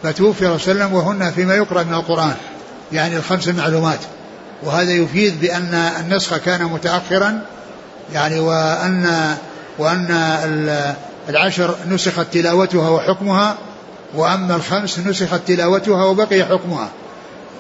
[0.03, 2.35] فتوفي رسول الله وهن فيما يقرأ من القرآن
[2.93, 3.99] يعني الخمس معلومات.
[4.62, 7.41] وهذا يفيد بأن النسخ كان متأخرا
[8.12, 9.35] يعني وأن
[9.78, 10.09] وأن
[11.28, 13.57] العشر نسخت تلاوتها وحكمها
[14.14, 16.89] وأما الخمس نسخت تلاوتها وبقي حكمها.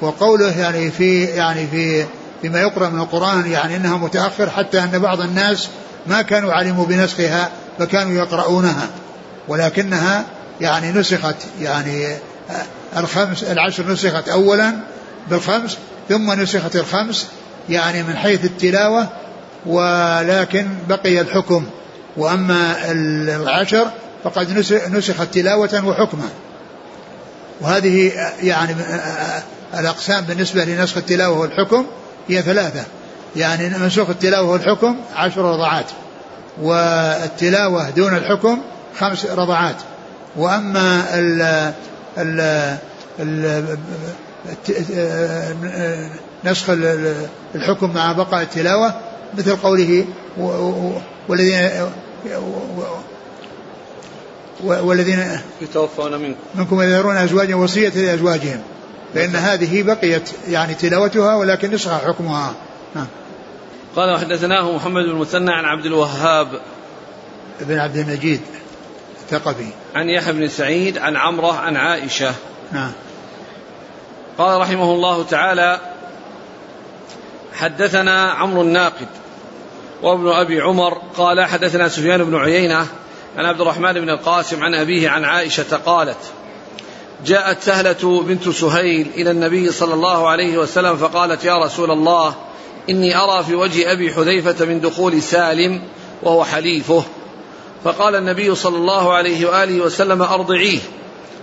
[0.00, 2.06] وقوله يعني في يعني في
[2.42, 5.68] فيما يقرأ من القرآن يعني أنها متأخر حتى أن بعض الناس
[6.06, 8.88] ما كانوا علموا بنسخها فكانوا يقرؤونها.
[9.48, 10.24] ولكنها
[10.60, 12.16] يعني نسخت يعني
[12.96, 14.74] الخمس العشر نسخت أولا
[15.30, 15.78] بالخمس
[16.08, 17.26] ثم نسخت الخمس
[17.68, 19.08] يعني من حيث التلاوة
[19.66, 21.66] ولكن بقي الحكم.
[22.16, 23.90] وأما العشر
[24.24, 24.50] فقد
[24.90, 26.28] نسخت تلاوة وحكما
[27.60, 28.12] وهذه
[28.42, 28.74] يعني
[29.78, 31.86] الأقسام بالنسبة لنسخ التلاوة والحكم
[32.28, 32.84] هي ثلاثة.
[33.36, 35.86] يعني منسوخ التلاوة والحكم عشر رضعات
[36.62, 38.58] والتلاوة دون الحكم
[38.98, 39.76] خمس رضعات.
[40.36, 41.42] وأما ال
[42.18, 42.76] ال
[43.20, 43.66] ال
[46.44, 46.70] نسخ
[47.54, 48.94] الحكم مع بقاء التلاوة
[49.38, 50.04] مثل قوله
[51.28, 51.70] والذين
[54.64, 56.40] والذين يتوفون منكم.
[56.54, 58.60] منكم يذرون أزواجا وصية لأزواجهم.
[59.14, 62.54] فإن هذه بقيت يعني تلاوتها ولكن نسخ حكمها.
[62.94, 63.06] نعم.
[63.96, 66.60] قال وحدثناه محمد بن المثنى عن عبد الوهاب
[67.60, 68.40] بن عبد المجيد
[69.22, 69.66] الثقفي.
[69.94, 72.34] عن يحيى بن سعيد عن عمرة عن عائشة.
[72.72, 72.92] نعم.
[74.38, 75.80] قال رحمه الله تعالى
[77.54, 79.08] حدثنا عمرو الناقد
[80.02, 82.86] وابن أبي عمر قال حدثنا سفيان بن عيينة
[83.36, 86.32] عن عبد الرحمن بن القاسم عن أبيه عن عائشة قالت
[87.24, 92.34] جاءت سهلة بنت سهيل إلى النبي صلى الله عليه وسلم فقالت يا رسول الله
[92.90, 95.82] إني أرى في وجه أبي حذيفة من دخول سالم
[96.22, 97.02] وهو حليفه.
[97.84, 100.78] فقال النبي صلى الله عليه وآله وسلم أرضعيه.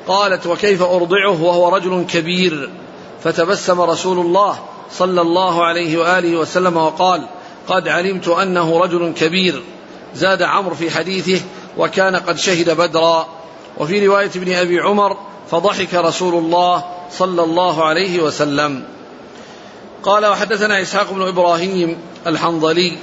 [0.08, 2.70] قالت وكيف أرضعه؟ وهو رجل كبير.
[3.24, 4.60] فتبسم رسول الله
[4.92, 7.22] صلى الله عليه وآله وسلم وقال
[7.68, 9.64] قد علمت أنه رجل كبير.
[10.16, 11.42] زاد عمرو في حديثه
[11.78, 13.28] وكان قد شهد بدرا.
[13.78, 15.18] وفي رواية ابن أبي عمر
[15.52, 18.84] فضحك رسول الله صلى الله عليه وسلم.
[20.04, 21.98] قال وحدثنا إسحاق بن إبراهيم
[22.28, 22.98] الحنظلي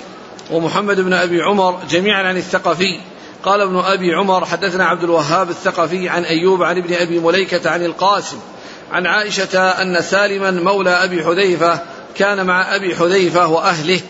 [0.51, 3.01] ومحمد بن أبي عمر جميعا عن الثقفي.
[3.45, 7.85] قال ابن أبي عمر حدثنا عبد الوهاب الثقفي عن أيوب عن ابن أبي مليكة عن
[7.85, 8.39] القاسم
[8.93, 11.81] عن عائشة أن سالما مولى أبي حذيفة
[12.17, 14.01] كان مع أبي حذيفة وأهله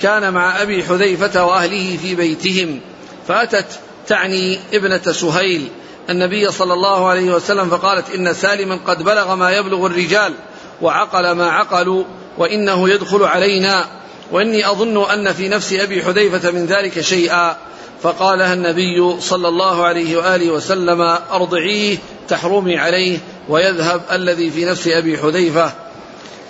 [0.00, 2.80] كان مع أبي حذيفة وأهله في بيتهم
[3.28, 3.66] فأتت
[4.06, 5.68] تعني ابنة سهيل.
[6.10, 10.34] النبي صلى الله عليه وسلم فقالت إن سالما قد بلغ ما يبلغ الرجال
[10.82, 12.04] وعقل ما عقلوا
[12.38, 13.86] وإنه يدخل علينا
[14.32, 17.56] وإني أظن أن في نفس أبي حذيفة من ذلك شيئا.
[18.02, 21.00] فقالها النبي صلى الله عليه وآله وسلم
[21.32, 21.98] أرضعيه
[22.28, 25.72] تحرمي عليه ويذهب الذي في نفس أبي حذيفة.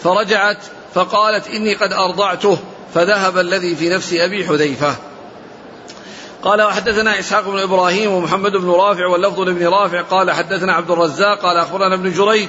[0.02, 0.58] فرجعت
[0.94, 2.58] فقالت إني قد أرضعته
[2.94, 4.96] فذهب الذي في نفس أبي حذيفة.
[6.42, 10.02] قال وحدثنا إسحاق بن إبراهيم ومحمد بن رافع واللفظ لابن رافع.
[10.02, 12.48] قال حدثنا عبد الرزاق قال أخبرنا ابن جريج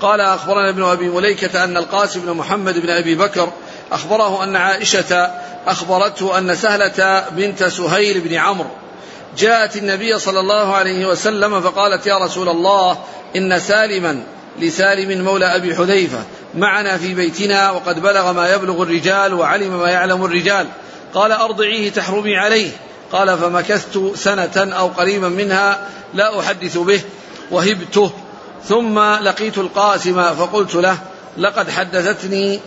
[0.00, 3.48] قال أخبرنا ابن أبي مليكة أن القاسم بن محمد بن أبي بكر
[3.92, 5.30] أخبره أن عائشة
[5.66, 8.70] أخبرته أن سهلة بنت سهيل بن عمرو
[9.38, 12.98] جاءت النبي صلى الله عليه وسلم فقالت يا رسول الله
[13.36, 14.22] إن سالما
[14.58, 16.18] لسالم مولى أبي حذيفة
[16.54, 20.66] معنا في بيتنا وقد بلغ ما يبلغ الرجال وعلم ما يعلم الرجال.
[21.14, 22.70] قال أرضعيه تحرمي عليه.
[23.12, 27.00] قال فمكثت سنة أو قريبا منها لا أحدث به
[27.50, 28.10] وهبته.
[28.68, 30.98] ثم لقيت القاسم فقلت له
[31.38, 32.60] لقد حدثتني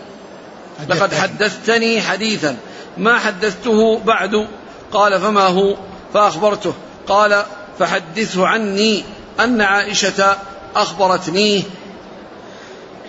[0.88, 2.00] لقد حدثتني.
[2.00, 2.56] حديثا.
[2.98, 4.48] ما حدثته بعد؟
[4.92, 5.76] قال فما هو؟
[6.14, 6.74] فأخبرته.
[7.08, 7.42] قال
[7.78, 9.04] فحدثه عني
[9.40, 10.36] أن عائشة
[10.76, 11.62] أخبرتنيه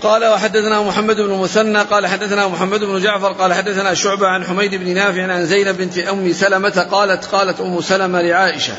[0.03, 4.75] قال وحدثنا محمد بن المثنى قال حدثنا محمد بن جعفر قال حدثنا شعبة عن حميد
[4.75, 8.73] بن نافع عن زينب بنت أم سلمة قالت قالت أم سلمة لعائشة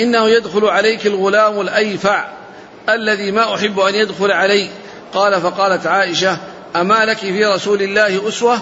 [0.00, 2.24] إنه يدخل عليك الغلام الأيفع
[2.88, 4.68] الذي ما أحب أن يدخل علي.
[5.14, 6.38] قال فقالت عائشة
[6.76, 8.58] أما لك في رسول الله أسوة؟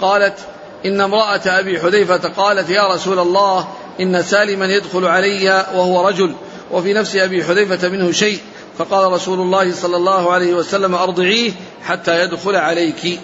[0.00, 0.38] قالت
[0.86, 3.68] إن امرأة أبي حذيفة قالت يا رسول الله
[4.00, 6.34] إن سالما يدخل علي وهو رجل
[6.70, 8.38] وفي نفس أبي حذيفة منه شيء.
[8.78, 11.52] فقال رسول الله صلى الله عليه وسلم أرضعيه
[11.84, 13.20] حتى يدخل عليك.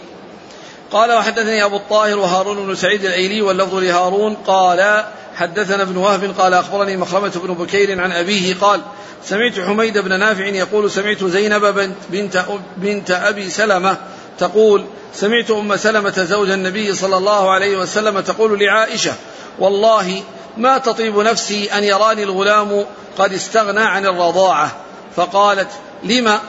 [0.92, 5.04] قال وحدثني أبو الطاهر وهارون بن سعيد الأيلي واللفظ لهارون قال
[5.36, 8.80] حدثنا ابن وهب قال أخبرني مخرمة بن بكير عن أبيه قال
[9.24, 12.44] سمعت حميد بن نافع يقول سمعت زينب بنت,
[12.76, 13.96] بنت, أبي سلمة
[14.38, 14.84] تقول
[15.14, 19.12] سمعت أم سلمة زوج النبي صلى الله عليه وسلم تقول لعائشة
[19.58, 20.22] والله
[20.56, 22.84] ما تطيب نفسي أن يراني الغلام
[23.18, 24.76] قد استغنى عن الرضاعة.
[25.16, 25.68] فقالت
[26.04, 26.40] لما؟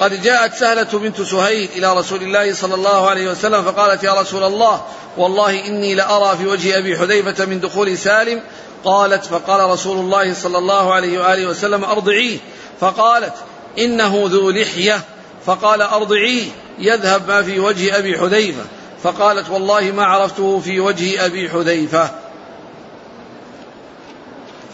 [0.00, 4.42] قد جاءت سهلة بنت سهيل إلى رسول الله صلى الله عليه وسلم فقالت يا رسول
[4.44, 4.82] الله
[5.16, 8.40] والله إني لأرى في وجه أبي حذيفة من دخول سالم.
[8.84, 12.38] قالت فقال رسول الله صلى الله عليه وآله وسلم أرضعيه.
[12.80, 13.34] فقالت
[13.78, 15.00] إنه ذو لحية.
[15.46, 18.62] فقال أرضعيه يذهب ما في وجه أبي حذيفة.
[19.02, 22.10] فقالت والله ما عرفته في وجه أبي حذيفة.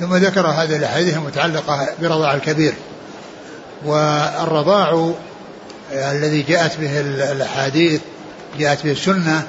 [0.01, 2.75] ثم ذكر هذه الأحاديث المتعلقة برضاع الكبير.
[3.85, 5.13] والرضاع
[5.93, 8.01] الذي جاءت به الأحاديث
[8.59, 9.47] جاءت به السنة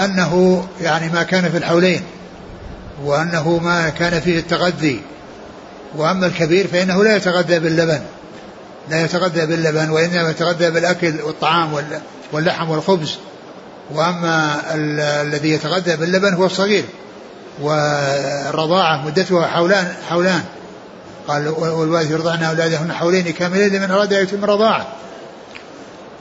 [0.00, 2.02] أنه يعني ما كان في الحولين
[3.04, 5.00] وأنه ما كان فيه التغذي.
[5.96, 8.00] وأما الكبير فإنه لا يتغذى باللبن
[8.90, 11.82] لا يتغذى باللبن وإنما يتغذى بالأكل والطعام
[12.32, 13.16] واللحم والخبز.
[13.94, 14.60] وأما
[15.22, 16.84] الذي يتغذى باللبن هو الصغير
[17.62, 20.42] والرضاعة مدتها حولان حولان.
[21.28, 24.86] قال والوالد يرضعن أولادهن حولين كاملين لمن أراد أن يتم الرضاعة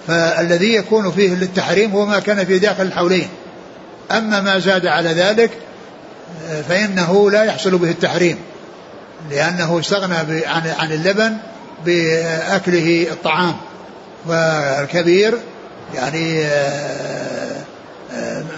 [0.08, 3.28] فالذي يكون فيه للتحريم هو ما كان في داخل الحولين.
[4.12, 5.52] أما ما زاد على ذلك
[6.70, 8.38] فإنه لا يحصل به التحريم
[9.32, 11.38] لأنه استغنى عن عن اللبن
[11.86, 13.56] بأكله الطعام.
[14.26, 15.38] والكبير
[15.96, 16.48] يعني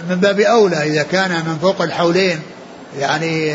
[0.08, 2.40] من باب أولى إذا كان من فوق الحولين
[2.98, 3.54] يعني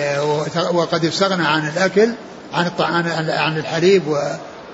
[0.73, 2.09] وقد استغنى عن الأكل
[2.53, 4.03] عن عن الحليب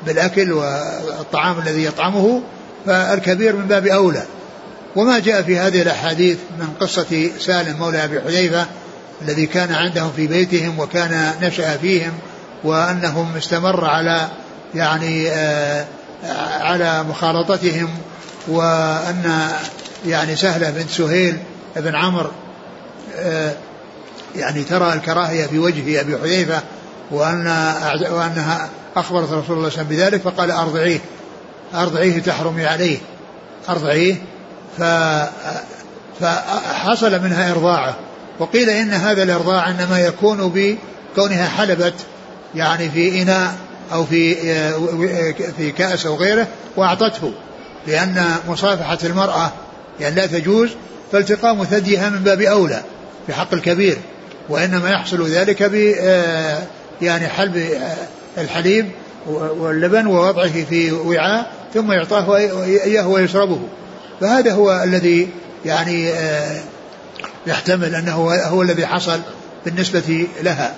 [0.06, 2.42] بالأكل والطعام الذي يطعمه
[2.86, 4.24] فالكبير من باب أولى.
[4.96, 8.66] وما جاء في هذه الأحاديث من قصة سالم مولى أبي حذيفة
[9.22, 12.14] الذي كان عندهم في بيتهم وكان نشأ فيهم
[12.64, 14.28] وأنهم استمر على
[14.76, 15.86] يعني آه
[16.60, 17.90] على مخالطتهم
[18.48, 19.50] وأن
[20.08, 21.38] يعني سهلة بنت سهيل
[21.76, 22.32] بن عمرو
[23.16, 23.54] آه
[24.36, 26.62] يعني ترى الكراهية في وجه أبي حذيفة
[27.12, 27.48] وأن
[28.12, 31.00] وأنها أخبرت رسول الله صلى الله عليه وسلم بذلك فقال أرضعيه.
[31.76, 32.98] أرضعيه تحرمي عليه.
[33.70, 34.16] أرضعيه.
[34.78, 34.84] ف
[36.20, 37.96] فحصل منها إرضاعه.
[38.40, 41.94] وقيل إن هذا الإرضاع إنما يكون بكونها حلبت
[42.56, 43.56] يعني في إناء
[43.94, 44.36] أو في
[45.58, 46.48] في كأس أو غيره
[46.78, 47.34] وأعطته.
[47.88, 49.52] لأن مصافحة المرأة
[50.00, 50.70] يعني لا تجوز
[51.12, 52.82] فالتقام ثديها من باب أولى
[53.28, 53.98] في حق الكبير.
[54.50, 55.76] وإنما يحصل ذلك ب
[57.02, 57.70] يعني حلب
[58.38, 58.92] الحليب
[59.28, 63.60] واللبن ووضعه في وعاء ثم يعطاه إياه ويشربه.
[64.22, 65.30] فهذا هو الذي
[65.66, 66.12] يعني
[67.48, 69.20] يحتمل أنه هو الذي حصل
[69.66, 70.74] بالنسبة لها.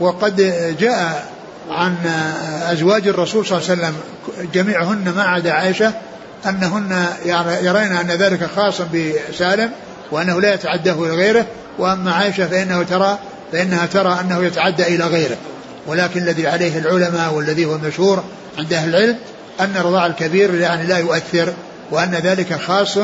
[0.00, 1.28] وقد جاء
[1.70, 1.96] عن
[2.72, 3.94] أزواج الرسول صلى الله عليه وسلم
[4.54, 5.92] جميعهن ما عدا عائشة
[6.46, 7.06] أنهن
[7.62, 9.70] يرين أن ذلك خاص بسالم
[10.10, 11.46] وأنه لا يتعداه إلى غيره
[11.78, 13.18] وأما عائشة فإنه ترى
[13.52, 15.36] فإنها ترى أنه يتعدى إلى غيره.
[15.86, 18.24] ولكن الذي عليه العلماء والذي هو مشهور
[18.58, 19.16] عند أهل العلم
[19.60, 21.52] أن الرضاع الكبير يعني لا يؤثر
[21.90, 22.98] وأن ذلك خاص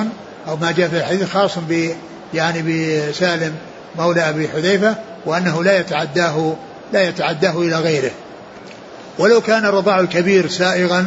[0.49, 1.90] أو ما جاء في الحديث خاص ب
[2.34, 3.55] يعني بسالم
[3.99, 4.95] مولى أبي حذيفة
[5.26, 6.57] وأنه لا يتعداه
[6.92, 8.11] لا يتعداه إلى غيره.
[9.18, 11.07] ولو كان الرضاع الكبير سائغا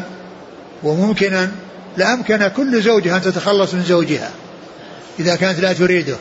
[0.83, 1.51] وممكنا
[1.97, 4.31] لأمكن كل زوجها أن تتخلص من زوجها
[5.19, 6.15] إذا كانت لا تريده.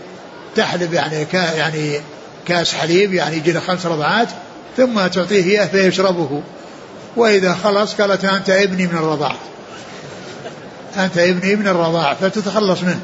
[0.57, 2.01] تحلب يعني يعني
[2.49, 4.29] كاس حليب يعني يجي له خمس رضعات
[4.77, 6.43] ثم تعطيه إياه فيشربه.
[7.17, 9.39] وإذا خلص قالت أنت ابني من الرضاعة.
[10.97, 13.01] أنت ابني من الرضاعة فتتخلص منه.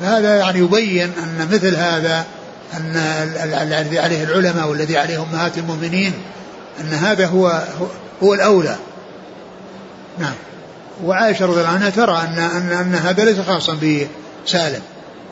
[0.00, 2.24] هذا يعني يبين أن مثل هذا
[2.74, 2.96] أن
[3.62, 6.12] الذي عليه العلماء والذي عليه أمهات المؤمنين
[6.80, 7.62] أن هذا هو
[8.22, 8.76] هو الأولى.
[10.18, 10.34] نعم.
[11.04, 14.82] وعائشة رضي الله عنها ترى أن أن أن هذا ليس خاصا بسالم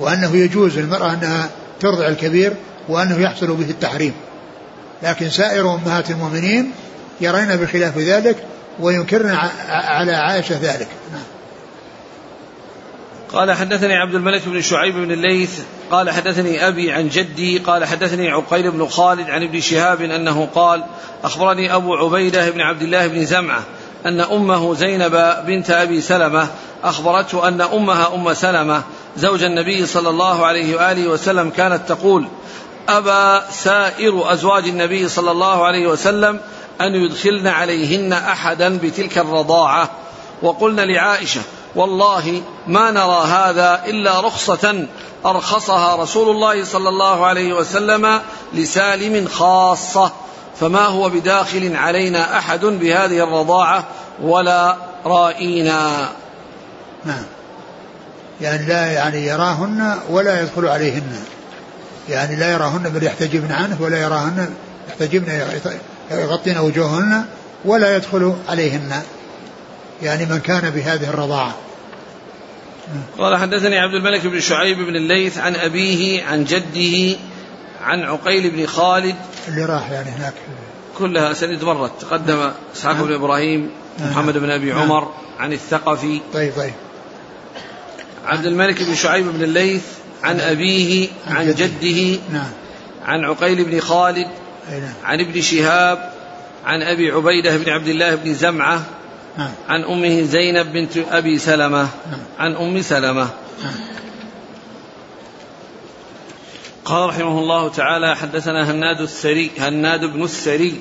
[0.01, 1.49] وأنه يجوز للمرأة أنها
[1.81, 2.53] ترضع الكبير
[2.89, 4.15] وأنه يحصل به التحريم.
[5.03, 6.73] لكن سائر أمهات المؤمنين
[7.21, 8.37] يرين بخلاف ذلك
[8.81, 10.89] وينكرن على عائشة ذلك.
[11.13, 11.23] نعم.
[13.33, 15.61] قال حدثني عبد الملك بن شعيب بن الليث
[15.91, 20.85] قال حدثني أبي عن جدي قال حدثني عقيل بن خالد عن ابن شهاب أنه قال
[21.25, 23.63] أخبرني أبو عبيدة بن عبد الله بن زمعة
[24.07, 26.49] أن أمه زينب بنت أبي سلمة
[26.85, 28.83] أخبرته أن أمها أم سلمة
[29.17, 32.27] زوج النبي صلى الله عليه وآله وسلم كانت تقول
[32.89, 36.41] أبى سائر أزواج النبي صلى الله عليه وسلم
[36.81, 39.91] أن يدخلن عليهن أحدا بتلك الرضاعة.
[40.43, 41.41] وقلن لعائشة
[41.75, 44.87] والله ما نرى هذا إلا رخصة
[45.27, 48.21] أرخصها رسول الله صلى الله عليه وسلم
[48.55, 50.13] لسالم خاصة.
[50.61, 53.85] فما هو بداخل علينا أحد بهذه الرضاعة
[54.23, 54.77] ولا
[55.07, 56.09] رائينا.
[57.05, 57.25] نعم.
[58.41, 61.25] يعني لا يعني يراهن ولا يدخل عليهن.
[62.09, 64.55] يعني لا يراهن بل يحتجبن عنه ولا يراهن
[64.89, 65.33] يحتجبن
[66.11, 67.25] يغطين وجوههن
[67.65, 69.03] ولا يدخل عليهن.
[70.03, 71.55] يعني من كان بهذه الرضاعة.
[73.19, 77.19] قال حدثني عبد الملك بن شعيب بن الليث عن أبيه عن جده
[77.83, 79.17] عن عقيل بن خالد.
[79.49, 80.35] اللي راح يعني هناك.
[80.99, 82.01] كلها أسانيد مرت.
[82.01, 86.21] تقدم إسحاق بن إبراهيم محمد بن أبي عمر عن الثقفي.
[86.35, 86.73] طيب طيب.
[88.25, 89.83] عبد الملك بن شعيب بن الليث
[90.23, 92.51] عن أبيه عن جده نعم
[93.05, 94.29] عن عقيل بن خالد
[94.71, 94.95] نعم.
[95.05, 96.13] عن ابن شهاب
[96.65, 98.87] عن أبي عبيدة بن عبد الله بن زمعة
[99.39, 99.51] نعم.
[99.69, 101.89] عن أمه زينب بنت أبي سلمة.
[102.39, 103.29] عن أم سلمة
[106.85, 110.81] قال رحمه الله تعالى حدثنا هناد السري هناد بن السري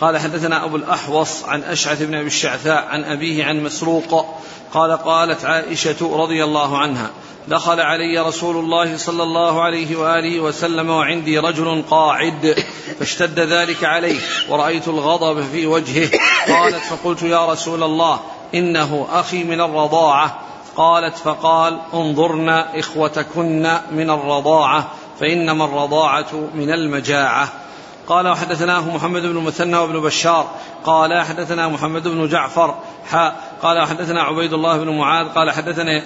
[0.00, 4.26] قال حدثنا أبو الأحوص عن أشعث بن أبي الشعثاء عن أبيه عن مسروق
[4.72, 7.10] قال قالت عائشة رضي الله عنها
[7.48, 12.64] دخل علي رسول الله صلى الله عليه وآله وسلم وعندي رجل قاعد
[12.98, 16.10] فاشتد ذلك عليه ورأيت الغضب في وجهه
[16.48, 18.20] قالت فقلت يا رسول الله
[18.54, 20.38] إنه أخي من الرضاعة.
[20.76, 24.90] قالت فقال انظرن إخوتكن من الرضاعة
[25.20, 27.52] فإنما الرضاعة من المجاعة.
[28.08, 30.50] قال وحدثناه محمد بن المثنى وابن بشار
[30.84, 32.74] قال حدثنا محمد بن جعفر
[33.10, 36.02] حاء قال حدثنا عبيد الله بن معاذ قال حدثنا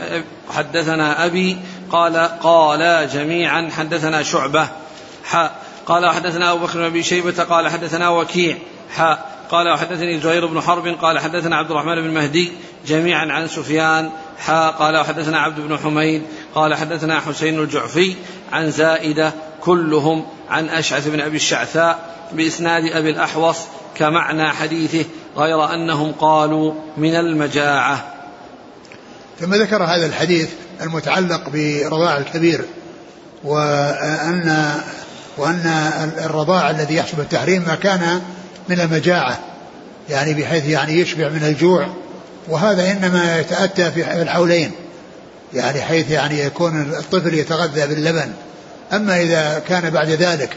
[0.57, 1.57] حدثنا أبي
[1.91, 4.69] قال قال جميعا حدثنا شعبة
[5.25, 5.55] حاء
[5.87, 8.57] قال حدثنا أبو بكر بن أبي شيبة قال حدثنا وكيع
[8.97, 12.53] حاء قال وحدثني زهير بن حرب قال حدثنا عبد الرحمن بن مهدي
[12.87, 16.23] جميعا عن سفيان حاء قال وحدثنا عبد بن حميد
[16.55, 18.15] قال حدثنا حسين الجعفي
[18.53, 19.33] عن زائدة
[19.65, 23.59] كلهم عن أشعث بن أبي الشعثاء بإسناد أبي الأحوص
[23.97, 25.05] كمعنى حديثه
[25.37, 28.15] غير أنهم قالوا من المجاعة.
[29.41, 30.49] ثم ذكر هذا الحديث
[30.83, 32.65] المتعلق برضاع الكبير
[33.45, 34.75] وأن
[35.37, 35.91] وأن
[36.25, 38.23] الرضاع الذي يحصل التحريم ما كان
[38.69, 39.39] من المجاعة
[40.11, 41.87] يعني بحيث يعني يشبع من الجوع
[42.49, 44.71] وهذا إنما يتأتى في الحولين
[45.55, 48.33] يعني حيث يعني يكون الطفل يتغذى باللبن
[48.93, 50.57] أما إذا كان بعد ذلك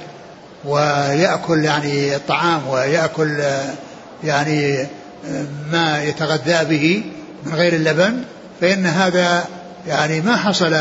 [0.66, 3.44] ويأكل يعني الطعام ويأكل
[4.24, 4.88] يعني
[5.72, 7.04] ما يتغذى به
[7.46, 8.24] من غير اللبن
[8.62, 9.46] فإن هذا
[9.88, 10.76] يعني ما حصل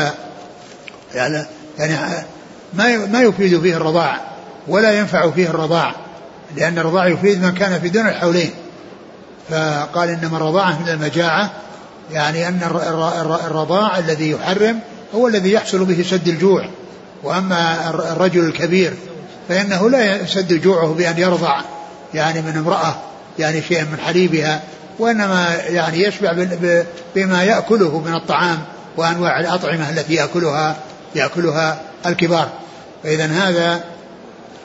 [1.15, 1.45] يعني
[1.79, 2.25] يعني
[2.73, 4.21] ما ما يفيد فيه الرضاع
[4.67, 5.95] ولا ينفع فيه الرضاع
[6.55, 8.51] لأن الرضاع يفيد من كان في دون الحولين.
[9.49, 11.51] فقال إنما الرضاعة من المجاعة
[12.11, 12.59] يعني أن
[13.47, 14.79] الرضاع الذي يحرم
[15.15, 16.69] هو الذي يحصل به سد الجوع.
[17.25, 18.93] وأما الرجل الكبير
[19.49, 21.61] فإنه لا يسد جوعه بأن يرضع
[22.13, 22.95] يعني من امرأة
[23.39, 24.63] يعني شيئا من حليبها
[24.99, 26.45] وإنما يعني يشبع
[27.15, 28.59] بما يأكله من الطعام
[28.97, 30.75] وأنواع الأطعمة التي يأكلها
[31.15, 32.49] يأكلها الكبار.
[33.03, 33.83] فإذا هذا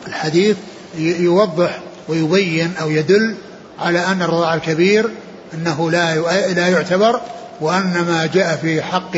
[0.07, 0.57] الحديث
[0.99, 3.35] يوضح ويبين أو يدل
[3.79, 5.11] على أن الرضاع الكبير
[5.55, 6.15] أنه لا
[6.53, 7.21] لا يعتبر
[7.61, 9.17] وأن ما جاء في حق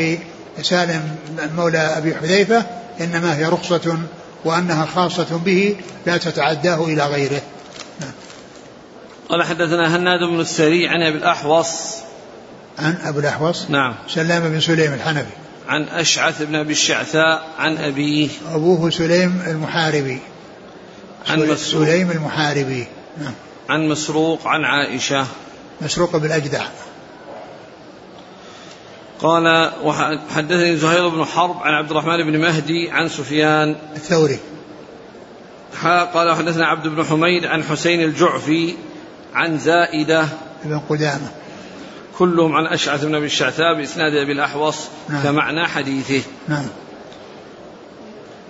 [0.60, 1.16] سالم
[1.56, 2.66] مولى أبي حذيفة
[3.00, 3.98] إنما هي رخصة
[4.44, 5.76] وأنها خاصة به
[6.06, 7.42] لا تتعداه إلى غيره.
[9.28, 11.96] قال حدثنا هناد بن السري عن أبي الأحوص.
[12.78, 13.94] عن أبي الأحوص؟ نعم.
[14.08, 15.32] سلام بن سليم الحنفي.
[15.68, 20.18] عن أشعث بن أبي الشعثاء عن أبيه أبوه سليم المحاربي.
[21.28, 22.86] عن سليم المحاربي.
[23.22, 23.34] نعم.
[23.68, 25.26] عن مسروق عن عائشة.
[25.80, 26.64] مسروق بالأجدع
[29.22, 33.76] قال وحدثني زهير بن حرب عن عبد الرحمن بن مهدي عن سفيان.
[33.96, 34.38] الثوري.
[36.14, 38.74] قال حدثنا عبد بن حميد عن حسين الجعفي
[39.34, 40.28] عن زائدة.
[40.64, 41.30] بن قدامة.
[42.18, 44.76] كلهم عن أشعث بن أبي الشعثاء بإسناد أبي الأحوص
[45.08, 45.22] نعم.
[45.22, 46.22] كمعنى حديثه.
[46.48, 46.66] نعم.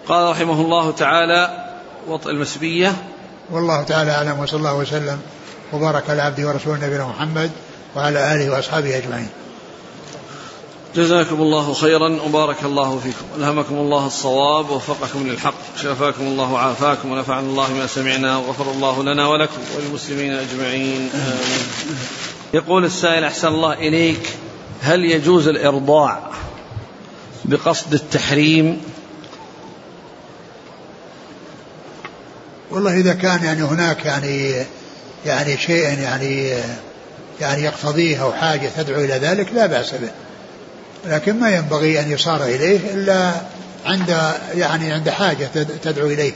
[0.09, 1.68] قال رحمه الله تعالى
[2.09, 2.93] وطء المسبية.
[3.51, 5.18] والله تعالى أعلم وصلى الله وسلم
[5.73, 7.51] وبارك على عبده ورسوله نبينا محمد
[7.97, 9.29] وعلى آله وأصحابه أجمعين.
[10.97, 13.24] جزاكم الله خيرا وبارك الله فيكم.
[13.38, 15.55] ألهمكم الله الصواب ووفقكم للحق.
[15.82, 21.11] شفاكم الله وعافاكم ونفعنا الله ما سمعنا وغفر الله لنا ولكم وللمسلمين أجمعين.
[21.14, 21.99] آمين.
[22.55, 24.28] يقول السائل أحسن الله إليك
[24.82, 26.30] هل يجوز الإرضاع
[27.45, 28.82] بقصد التحريم؟
[32.70, 34.64] والله إذا كان يعني هناك يعني
[35.26, 36.55] يعني شيء يعني
[37.40, 40.11] يعني يقتضيه أو حاجة تدعو إلى ذلك لا بأس به.
[41.07, 43.32] لكن ما ينبغي أن يصار إليه إلا
[43.86, 44.16] عند
[44.55, 45.44] يعني عند حاجة
[45.82, 46.32] تدعو إليه.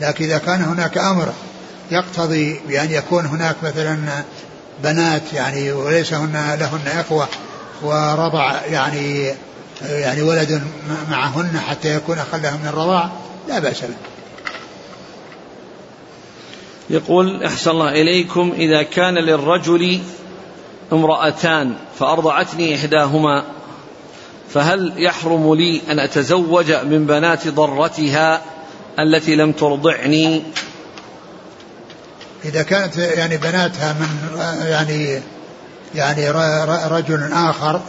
[0.00, 1.32] لكن إذا كان هناك أمر
[1.90, 4.24] يقتضي بأن يكون هناك مثلا
[4.82, 7.28] بنات يعني وليس هن لهن إخوة
[7.82, 9.32] ورضع يعني
[9.82, 10.62] يعني ولد
[11.10, 13.10] معهن حتى يكون أقلهم من الرضاع
[13.48, 13.94] لا بأس به.
[16.90, 20.00] يقول أحسن الله إليكم إذا كان للرجل
[20.92, 23.44] امرأتان فأرضعتني إحداهما.
[24.54, 28.42] فهل يحرم لي أن أتزوج من بنات ضرتها
[28.98, 30.42] التي لم ترضعني؟
[32.44, 35.20] إذا كانت يعني بناتها من يعني
[35.94, 36.30] يعني
[36.88, 37.80] رجل آخر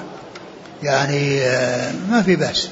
[0.84, 1.40] يعني
[2.10, 2.70] ما في بأس.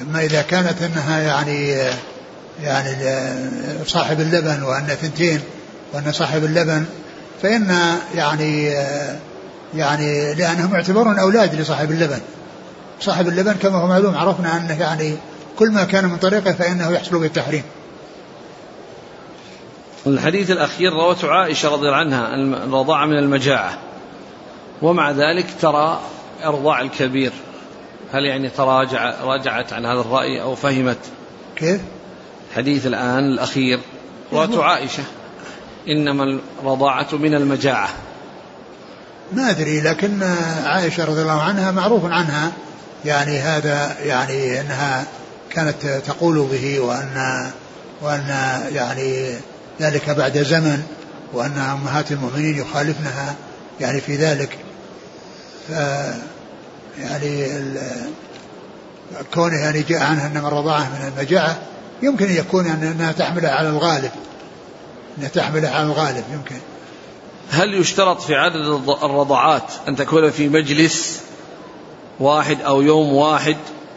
[0.00, 1.76] أما إذا كانت أنها يعني
[2.62, 2.96] يعني
[3.86, 5.40] صاحب اللبن وأن ثنتين
[5.92, 6.84] وأن صاحب اللبن
[7.42, 8.74] فإن يعني
[9.74, 12.20] يعني لأنهم يعتبرون أولاد لصاحب اللبن.
[13.00, 15.16] صاحب اللبن كما هو معلوم عرفنا أنه يعني
[15.58, 17.62] كل ما كان من طريقه فإنه يحصل بالتحريم
[20.06, 23.78] الحديث الأخير روته عائشة رضي الله عنها الرضاعة من المجاعة.
[24.82, 26.00] ومع ذلك ترى
[26.44, 27.32] إرضاع الكبير.
[28.12, 30.98] هل يعني تراجع راجعت عن هذا الرأي أو فهمت؟
[31.56, 31.80] كيف؟
[32.56, 33.80] حديث الآن الأخير
[34.32, 35.02] رواة عائشة.
[35.88, 37.88] إنما الرضاعة من المجاعة.
[39.32, 40.22] ما أدري لكن
[40.64, 42.52] عائشة رضي الله عنها معروف عنها
[43.04, 45.06] يعني هذا يعني أنها
[45.50, 47.50] كانت تقول به وأن
[48.02, 48.28] وأن
[48.72, 49.34] يعني
[49.80, 50.82] ذلك بعد زمن
[51.32, 53.34] وأن أمهات المؤمنين يخالفنها
[53.80, 54.58] يعني في ذلك.
[55.68, 55.72] ف
[56.98, 57.48] يعني
[59.34, 61.58] كونه يعني جاء عنها أنما الرضاعة من المجاعة
[62.02, 64.10] يمكن أن يكون أنها تحملها على الغالب.
[65.18, 66.56] أنها تحملها على الغالب يمكن.
[67.50, 68.56] هل يشترط في عدد
[69.02, 71.20] الرضعات أن تكون في مجلس
[72.20, 73.56] واحد أو يوم واحد.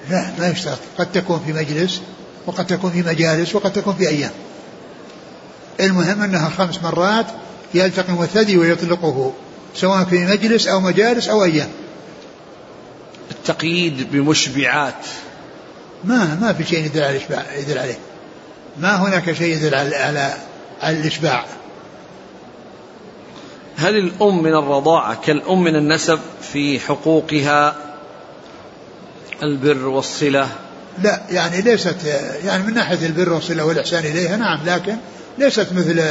[0.10, 0.80] لا ما يشترط.
[0.98, 2.02] قد تكون في مجلس
[2.46, 4.32] وقد تكون في مجالس وقد تكون في أيام.
[5.80, 7.26] المهم أنها خمس مرات
[7.74, 9.34] يلتقم الثدي ويطلقه
[9.76, 11.70] سواء في مجلس أو مجالس أو أيام.
[13.32, 15.06] التقييد بمشبعات.
[16.04, 17.98] ما ما في شيء يدل على الإشباع يدل عليه.
[18.78, 20.34] ما هناك شيء يدل على على,
[20.82, 21.46] على الإشباع.
[23.78, 26.20] هل الأم من الرضاعة كالأم من النسب
[26.54, 27.76] في حقوقها؟
[29.44, 30.48] البر والصلة.
[31.04, 31.96] لا يعني ليست
[32.46, 34.96] يعني من ناحية البر والصلة والإحسان إليها نعم لكن
[35.38, 36.04] ليست مثل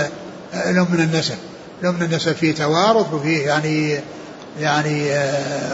[0.55, 1.37] الأم من النسب.
[1.83, 4.01] الأم من النسب فيه توارث وفيه يعني
[4.61, 5.13] يعني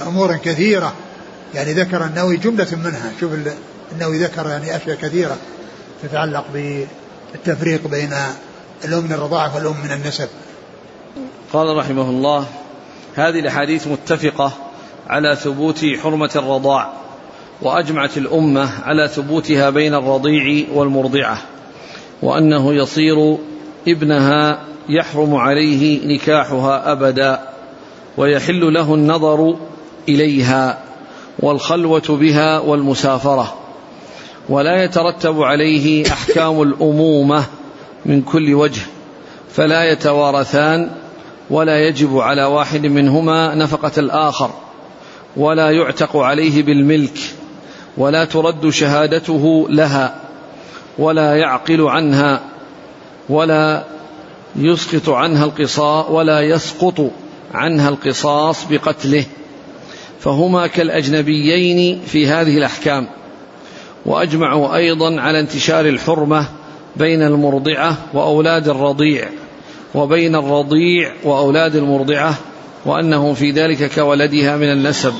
[0.06, 0.94] أمور كثيرة.
[1.54, 3.12] يعني ذكر النووي جملة منها.
[3.20, 3.32] شوف
[3.92, 5.36] انه ذكر يعني أشياء كثيرة
[6.02, 8.14] تتعلق بالتفريق بين
[8.84, 10.28] الأم من الرضاعة والأم من النسب.
[11.52, 12.46] قال رحمه الله:
[13.16, 14.52] هذه الأحاديث متفقة
[15.06, 16.92] على ثبوت حرمة الرضاع.
[17.62, 21.38] وأجمعت الأمة على ثبوتها بين الرضيع والمرضعة
[22.22, 23.36] وأنه يصير
[23.88, 27.40] ابنها يحرم عليه نكاحها أبدا
[28.16, 29.56] ويحل له النظر
[30.08, 30.78] إليها
[31.38, 33.54] والخلوة بها والمسافرة
[34.48, 37.44] ولا يترتب عليه أحكام الأمومة
[38.06, 38.82] من كل وجه
[39.50, 40.90] فلا يتوارثان
[41.50, 44.50] ولا يجب على واحد منهما نفقة الآخر
[45.36, 47.18] ولا يعتق عليه بالملك
[47.98, 50.20] ولا ترد شهادته لها
[50.98, 52.40] ولا يعقل عنها
[53.28, 53.84] ولا
[54.56, 57.10] يسقط عنها القصاص ولا يسقط
[57.54, 59.24] عنها القصاص بقتله.
[60.20, 63.08] فهما كالأجنبيين في هذه الأحكام.
[64.06, 66.46] واجمعوا أيضا على انتشار الحرمة
[66.96, 69.28] بين المرضعة وأولاد الرضيع
[69.94, 72.34] وبين الرضيع وأولاد المرضعة
[72.86, 75.14] وأنه في ذلك كولدها من النسب.